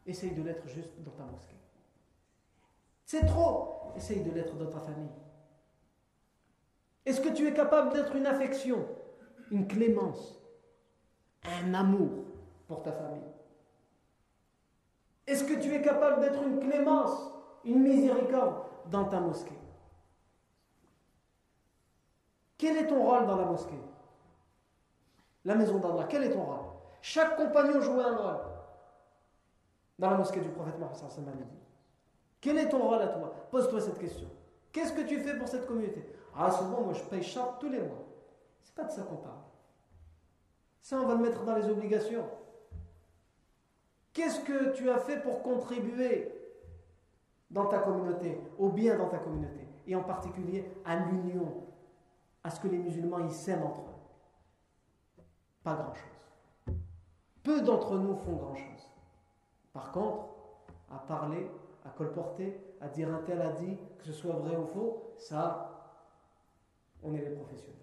[0.06, 1.56] essaye de l'être juste dans ta mosquée.
[3.04, 3.92] C'est trop.
[3.96, 5.10] Essaye de l'être dans ta famille.
[7.06, 8.86] Est-ce que tu es capable d'être une affection,
[9.50, 10.38] une clémence,
[11.42, 12.26] un amour
[12.66, 13.22] pour ta famille?
[15.26, 17.32] Est-ce que tu es capable d'être une clémence,
[17.68, 19.58] une miséricorde dans ta mosquée
[22.56, 23.78] Quel est ton rôle dans la mosquée?
[25.44, 26.66] La maison d'Allah, quel est ton rôle?
[27.00, 28.40] Chaque compagnon joue un rôle
[29.98, 31.46] dans la mosquée du prophète Mohammed.
[32.40, 33.32] Quel est ton rôle à toi?
[33.50, 34.28] Pose-toi cette question.
[34.72, 36.04] Qu'est-ce que tu fais pour cette communauté?
[36.36, 38.04] Ah, souvent, moi, je paye charte tous les mois.
[38.60, 39.38] C'est pas de ça qu'on parle.
[40.82, 42.28] Ça, on va le mettre dans les obligations.
[44.12, 46.37] Qu'est-ce que tu as fait pour contribuer
[47.50, 51.64] dans ta communauté, au bien dans ta communauté, et en particulier à l'union,
[52.44, 55.22] à ce que les musulmans y s'aiment entre eux
[55.62, 56.76] Pas grand-chose.
[57.42, 58.92] Peu d'entre nous font grand-chose.
[59.72, 60.28] Par contre,
[60.90, 61.50] à parler
[61.84, 66.04] à colporter, à dire un tel a dit, que ce soit vrai ou faux, ça,
[67.02, 67.74] on est les professionnels.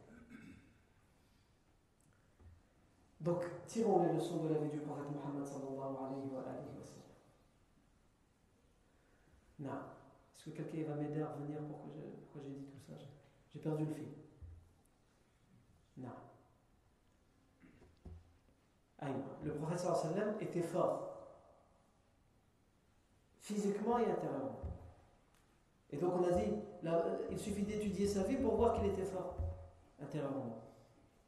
[3.21, 6.43] Donc, tirons les leçons de la vie du prophète Muhammad sallallahu alayhi wa
[6.83, 7.04] sallam.
[9.59, 9.71] Non.
[10.35, 11.91] Est-ce que quelqu'un va m'aider à revenir pourquoi
[12.43, 12.93] j'ai dit tout ça?
[13.53, 14.07] J'ai perdu le fil.
[15.97, 16.09] Non.
[19.43, 21.15] Le sallallahu alayhi wa sallam était fort
[23.39, 24.59] physiquement et intérieurement.
[25.91, 26.51] Et donc on a dit,
[27.29, 29.37] il suffit d'étudier sa vie pour voir qu'il était fort
[30.01, 30.63] intérieurement.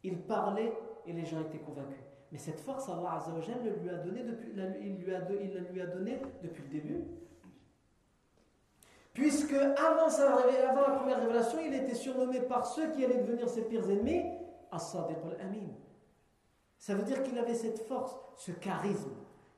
[0.03, 0.73] Il parlait
[1.05, 2.03] et les gens étaient convaincus.
[2.31, 4.49] Mais cette force, Allah le lui a donné depuis,
[4.81, 7.03] il, lui a, il lui a donné depuis le début.
[9.17, 13.89] Puisque avant, la première révélation, il était surnommé par ceux qui allaient devenir ses pires
[13.89, 14.21] ennemis,
[14.71, 15.69] As-Sadiq al-Amin.
[16.77, 19.09] Ça veut dire qu'il avait cette force, ce charisme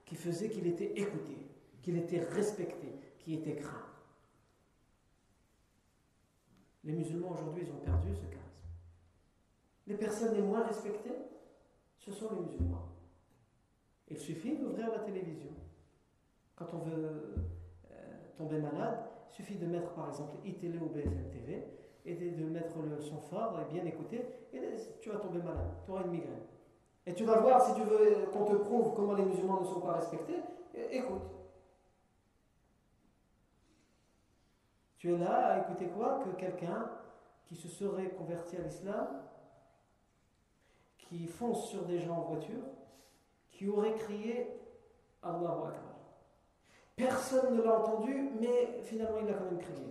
[0.05, 1.49] qui faisait qu'il était écouté
[1.81, 2.87] qu'il était respecté,
[3.19, 3.85] qui était craint.
[6.83, 8.39] Les musulmans aujourd'hui, ils ont perdu ce charisme.
[9.87, 11.17] Les personnes les moins respectées,
[11.97, 12.87] ce sont les musulmans.
[14.07, 15.51] Il suffit d'ouvrir la télévision.
[16.55, 17.33] Quand on veut
[17.91, 21.63] euh, tomber malade, il suffit de mettre par exemple iTélé ou BFM TV
[22.05, 24.59] et de, mettre le son fort et bien écouter, et
[25.01, 26.41] tu vas tomber malade, tu auras une migraine.
[27.05, 29.81] Et tu vas voir, si tu veux qu'on te prouve comment les musulmans ne sont
[29.81, 30.39] pas respectés,
[30.91, 31.23] écoute.
[34.97, 36.19] Tu es là à écouter quoi?
[36.23, 36.89] Que quelqu'un
[37.45, 39.07] qui se serait converti à l'islam,
[40.97, 42.63] qui fonce sur des gens en voiture,
[43.51, 44.47] qui aurait crié
[45.23, 45.88] Allahu Akbar.
[46.99, 49.85] Personne ne l'a entendu, mais finalement il a quand même crié.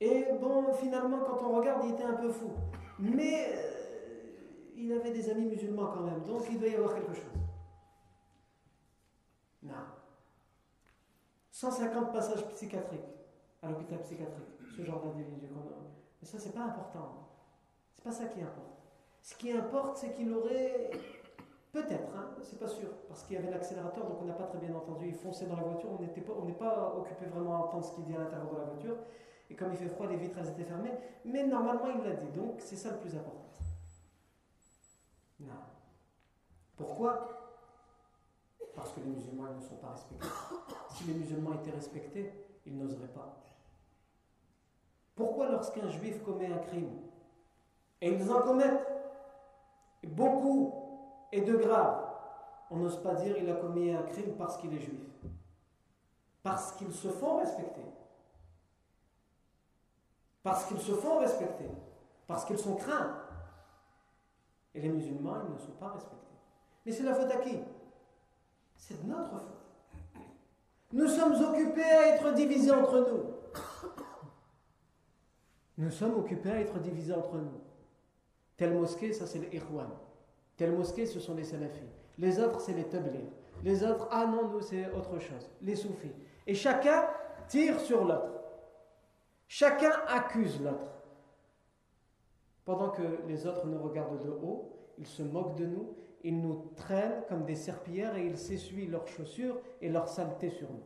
[0.00, 2.52] Et bon, finalement, quand on regarde, il était un peu fou.
[2.98, 7.12] Mais euh, il avait des amis musulmans quand même, donc il doit y avoir quelque
[7.14, 7.24] chose.
[9.62, 9.74] Non.
[11.50, 13.00] 150 passages psychiatriques
[13.62, 15.48] à l'hôpital psychiatrique, ce genre d'individu
[16.20, 17.28] Mais ça, c'est pas important.
[17.94, 18.76] C'est pas ça qui importe.
[19.22, 20.90] Ce qui importe, c'est qu'il aurait.
[21.76, 24.56] Peut-être, hein, c'est pas sûr, parce qu'il y avait l'accélérateur, donc on n'a pas très
[24.56, 25.08] bien entendu.
[25.08, 28.04] Il fonçait dans la voiture, on n'est pas, pas occupé vraiment à entendre ce qu'il
[28.06, 28.96] dit à l'intérieur de la voiture.
[29.50, 30.94] Et comme il fait froid, les vitres elles étaient fermées.
[31.26, 33.44] Mais normalement, il l'a dit, donc c'est ça le plus important.
[35.40, 35.52] Non.
[36.78, 37.28] Pourquoi?
[38.74, 40.26] Parce que les musulmans ne sont pas respectés
[40.96, 42.32] si les musulmans étaient respectés,
[42.64, 43.36] ils n'oseraient pas.
[45.14, 47.02] Pourquoi lorsqu'un juif commet un crime,
[48.00, 48.86] et ils en commettent
[50.04, 50.85] beaucoup
[51.36, 52.02] et de grave,
[52.70, 55.04] on n'ose pas dire qu'il a commis un crime parce qu'il est juif
[56.42, 57.84] Parce qu'ils se font respecter.
[60.42, 61.68] Parce qu'ils se font respecter.
[62.26, 63.22] Parce qu'ils sont craints.
[64.74, 66.16] Et les musulmans, ils ne sont pas respectés.
[66.86, 67.58] Mais c'est la faute à qui?
[68.74, 70.22] C'est notre faute.
[70.92, 73.60] Nous sommes occupés à être divisés entre nous.
[75.76, 77.60] Nous sommes occupés à être divisés entre nous.
[78.56, 79.90] Telle mosquée, ça c'est les Irwan.
[80.56, 81.90] Telle mosquée, ce sont les Salafis.
[82.18, 83.20] Les autres, c'est les Tablir.
[83.62, 85.50] Les autres, ah non, nous c'est autre chose.
[85.62, 86.12] Les Soufis.
[86.46, 87.08] Et chacun
[87.48, 88.40] tire sur l'autre.
[89.48, 90.92] Chacun accuse l'autre.
[92.64, 95.94] pendant que les autres nous regardent de haut, ils se moquent de nous,
[96.24, 100.68] ils nous traînent comme des serpillères et ils s'essuient leurs chaussures et leurs saletés sur
[100.72, 100.82] nous.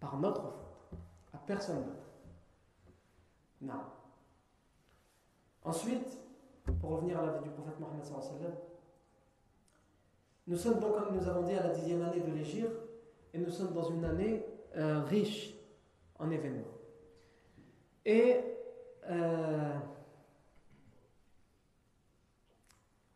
[0.00, 0.98] Par notre faute,
[1.34, 2.10] à personne d'autre.
[3.60, 3.82] Non.
[5.62, 6.23] Ensuite,
[6.80, 8.04] pour revenir à la vie du prophète Mohammed
[10.46, 12.76] nous sommes donc, comme nous avons dit, à la dixième année de l'Égypte
[13.32, 14.44] et nous sommes dans une année
[14.76, 15.54] euh, riche
[16.18, 16.64] en événements.
[18.04, 18.40] Et
[19.08, 19.74] euh,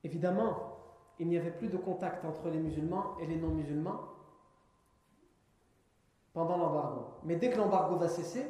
[0.02, 0.78] évidemment,
[1.18, 4.00] il n'y avait plus de contact entre les musulmans et les non-musulmans
[6.32, 7.06] pendant l'embargo.
[7.24, 8.46] Mais dès que l'embargo va cesser,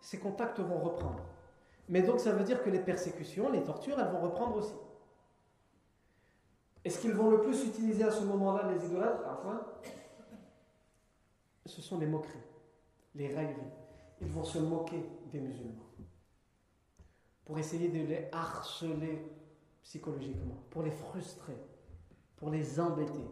[0.00, 1.22] ces contacts vont reprendre.
[1.88, 4.74] Mais donc ça veut dire que les persécutions, les tortures, elles vont reprendre aussi.
[6.84, 9.66] Et ce qu'ils vont le plus utiliser à ce moment-là, les idolâtres, enfin,
[11.66, 12.38] ce sont les moqueries,
[13.14, 13.72] les railleries.
[14.20, 15.88] Ils vont se moquer des musulmans
[17.44, 19.22] pour essayer de les harceler
[19.82, 21.56] psychologiquement, pour les frustrer,
[22.36, 23.24] pour les embêter.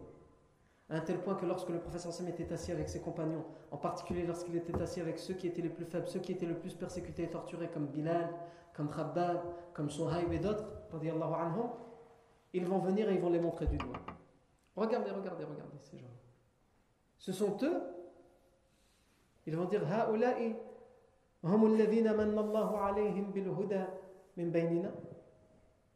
[0.89, 3.77] À un tel point que lorsque le professeur Sam était assis avec ses compagnons, en
[3.77, 6.57] particulier lorsqu'il était assis avec ceux qui étaient les plus faibles, ceux qui étaient le
[6.57, 8.29] plus persécutés et torturés, comme Bilal,
[8.73, 9.41] comme Khabbab,
[9.73, 10.65] comme Suhaib et d'autres,
[12.53, 13.97] ils vont venir et ils vont les montrer du doigt.
[14.75, 16.05] Regardez, regardez, regardez ces gens.
[17.17, 17.81] Ce sont eux.
[19.45, 19.81] Ils vont dire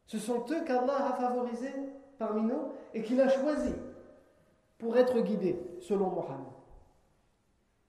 [0.06, 1.74] Ce sont eux qu'Allah a favorisés
[2.18, 3.74] parmi nous et qu'il a choisis
[4.82, 6.52] pour être guidés selon Mohammed.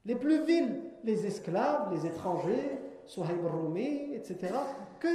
[0.06, 4.54] Les plus vils, les esclaves, les étrangers, Suhaib Rumi, etc.,
[5.00, 5.08] que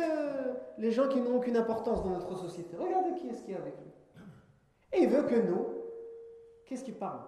[0.78, 2.76] les gens qui n'ont aucune importance dans notre société.
[2.76, 3.92] Regardez qui est-ce qui est avec lui.
[4.92, 5.66] Et il veut que nous,
[6.66, 7.20] qu'est-ce qu'il parle?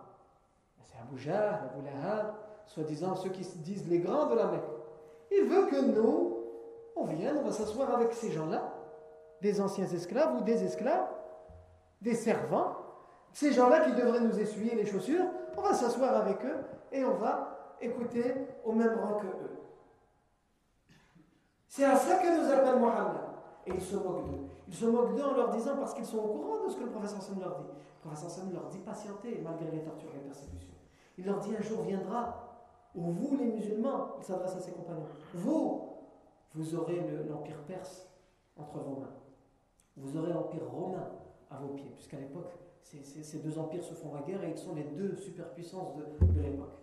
[0.82, 2.34] C'est Abu Jahl, Abu Lahab,
[2.66, 4.62] soi-disant ceux qui se disent les grands de la Mecque.
[5.30, 6.38] Il veut que nous,
[6.96, 8.74] on vienne, on va s'asseoir avec ces gens-là,
[9.42, 11.08] des anciens esclaves ou des esclaves,
[12.00, 12.79] des servants,
[13.32, 15.24] ces gens-là qui devraient nous essuyer les chaussures,
[15.56, 16.56] on va s'asseoir avec eux
[16.92, 19.60] et on va écouter au même rang que eux.
[21.68, 23.20] C'est à ça que nous appelle Mohammed.
[23.66, 24.46] Et ils se moquent d'eux.
[24.66, 26.84] Ils se moquent d'eux en leur disant, parce qu'ils sont au courant de ce que
[26.84, 27.66] le professeur Sam leur dit.
[27.66, 30.74] Le professeur Sam leur dit patientez malgré les tortures et les persécutions.
[31.18, 32.50] Il leur dit un jour viendra
[32.94, 35.90] où vous, les musulmans, il s'adresse à ses compagnons, vous,
[36.54, 38.08] vous aurez l'empire perse
[38.56, 39.14] entre vos mains.
[39.96, 41.08] Vous aurez l'empire romain
[41.50, 42.50] à vos pieds, puisqu'à l'époque,
[42.82, 46.78] ces deux empires se font la guerre et ils sont les deux superpuissances de, l'époque.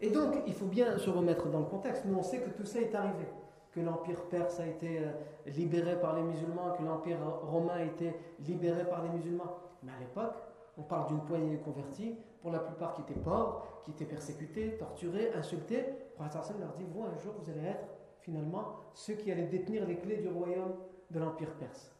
[0.00, 2.04] Et donc, il faut bien se remettre dans le contexte.
[2.04, 3.24] Nous, on sait que tout ça est arrivé.
[3.72, 5.10] Que l'Empire perse a été euh,
[5.46, 8.14] libéré par les musulmans, que l'Empire romain a été
[8.46, 9.58] libéré par les musulmans.
[9.82, 10.34] Mais à l'époque,
[10.76, 14.76] on parle d'une poignée de convertis, pour la plupart qui étaient pauvres, qui étaient persécutés,
[14.76, 15.84] torturés, insultés.
[16.14, 17.88] Prophète leur dit Vous, un jour, vous allez être
[18.20, 20.74] finalement ceux qui allaient détenir les clés du royaume
[21.10, 21.93] de l'Empire perse.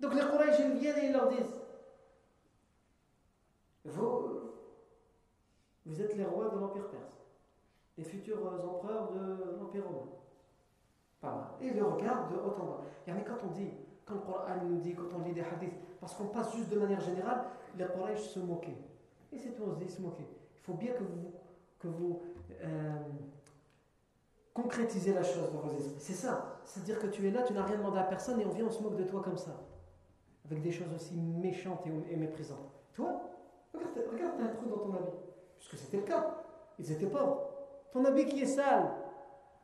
[0.00, 1.60] Donc les Quraysh, viennent et ils leur disent
[3.84, 4.52] Vous,
[5.86, 7.20] vous êtes les rois de l'Empire perse
[8.00, 11.48] les futurs empereurs de l'Empire romain.
[11.60, 12.80] Et ils le regardent de haut en bas.
[13.06, 13.68] Et quand on dit,
[14.06, 16.78] quand le Coran nous dit, quand on lit des hadiths, parce qu'on passe juste de
[16.78, 17.44] manière générale,
[17.76, 18.78] les Quraysh se moquaient.
[19.32, 20.24] Et c'est tout, on se dit se moquer.
[20.56, 21.32] Il faut bien que vous,
[21.78, 22.22] que vous
[22.62, 22.98] euh,
[24.54, 25.96] concrétisez la chose dans vos esprits.
[25.98, 26.60] C'est ça.
[26.64, 28.70] C'est-à-dire que tu es là, tu n'as rien demandé à personne et on vient, on
[28.70, 29.60] se moque de toi comme ça.
[30.50, 32.58] Avec des choses aussi méchantes et, méprisantes.
[32.94, 33.20] Toi,
[33.72, 35.16] regarde, regarde, un trou dans ton habit.
[35.58, 36.42] Puisque c'était le cas.
[36.78, 37.50] Ils étaient pauvres.
[37.92, 38.90] Ton habit qui est sale,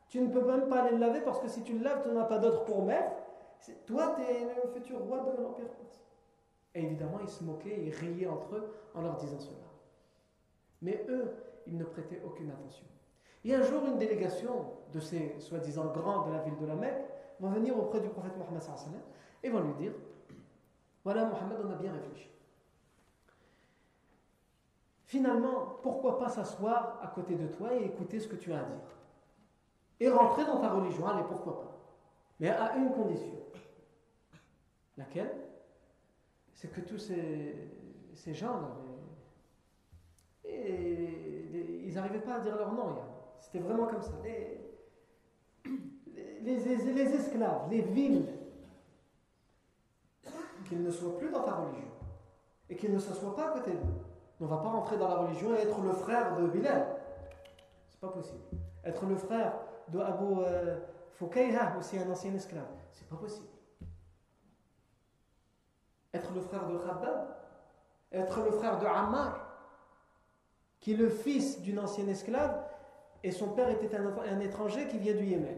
[0.07, 2.09] tu ne peux même pas aller le laver parce que si tu le laves, tu
[2.09, 3.11] n'en as pas d'autre pour mettre.
[3.85, 6.05] Toi, tu es le futur roi de l'Empire perse.
[6.75, 9.57] Et évidemment, ils se moquaient, ils riaient entre eux en leur disant cela.
[10.81, 11.33] Mais eux,
[11.65, 12.85] ils ne prêtaient aucune attention.
[13.43, 17.03] Et un jour, une délégation de ces soi-disant grands de la ville de la Mecque
[17.39, 18.61] va venir auprès du prophète Mohammed
[19.43, 19.93] et vont lui dire
[21.07, 22.29] Voilà, Mohammed, on a bien réfléchi.
[25.05, 28.63] Finalement, pourquoi pas s'asseoir à côté de toi et écouter ce que tu as à
[28.63, 28.97] dire?
[30.01, 31.77] Et rentrer dans ta religion, allez, pourquoi pas?
[32.41, 33.39] Mais à une condition.
[34.97, 35.31] Laquelle?
[36.51, 38.75] C'est que tous ces, gens-là,
[40.43, 42.97] ils n'arrivaient pas à dire leur nom.
[43.39, 44.11] C'était vraiment comme ça.
[46.41, 48.27] Les esclaves, les villes,
[50.67, 51.87] qu'ils ne soient plus dans ta religion
[52.69, 54.01] et qu'ils ne s'assoient pas à côté de nous.
[54.39, 56.87] On ne va pas rentrer dans la religion et être le frère de Bilal.
[57.89, 58.43] C'est pas possible.
[58.83, 59.53] Être le frère
[59.89, 60.77] de Abu euh,
[61.79, 62.67] aussi un ancien esclave.
[62.93, 63.47] C'est pas possible.
[66.13, 67.35] Être le frère de Khabbab,
[68.11, 69.47] être le frère de Ammar,
[70.79, 72.63] qui est le fils d'une ancienne esclave,
[73.23, 75.57] et son père était un, étranger qui vient du Yémen.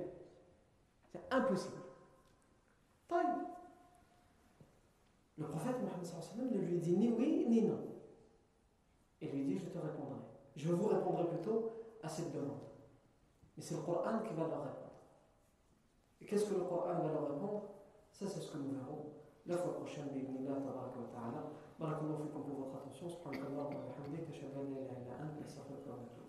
[1.12, 1.76] C'est impossible.
[5.40, 7.80] Le prophète Mohammed ne lui dit ni oui ni non.
[9.22, 10.20] Il lui dit Je te répondrai.
[10.56, 11.72] Je vous répondrai plutôt
[12.04, 12.68] à cette demande.
[13.56, 15.00] Mais c'est le Coran qui va leur répondre.
[16.20, 17.64] Et qu'est-ce que le Coran va leur répondre?
[18.12, 19.06] Ça, c'est ce que nous verrons
[19.46, 20.10] la fois prochaine.
[21.80, 23.08] Barakallahu fikum pour votre attention.
[23.08, 24.28] Subhanakallah wa bihamdik.
[24.28, 26.29] Ashhadu an la ilaha illa anta astaghfiruka wa atubu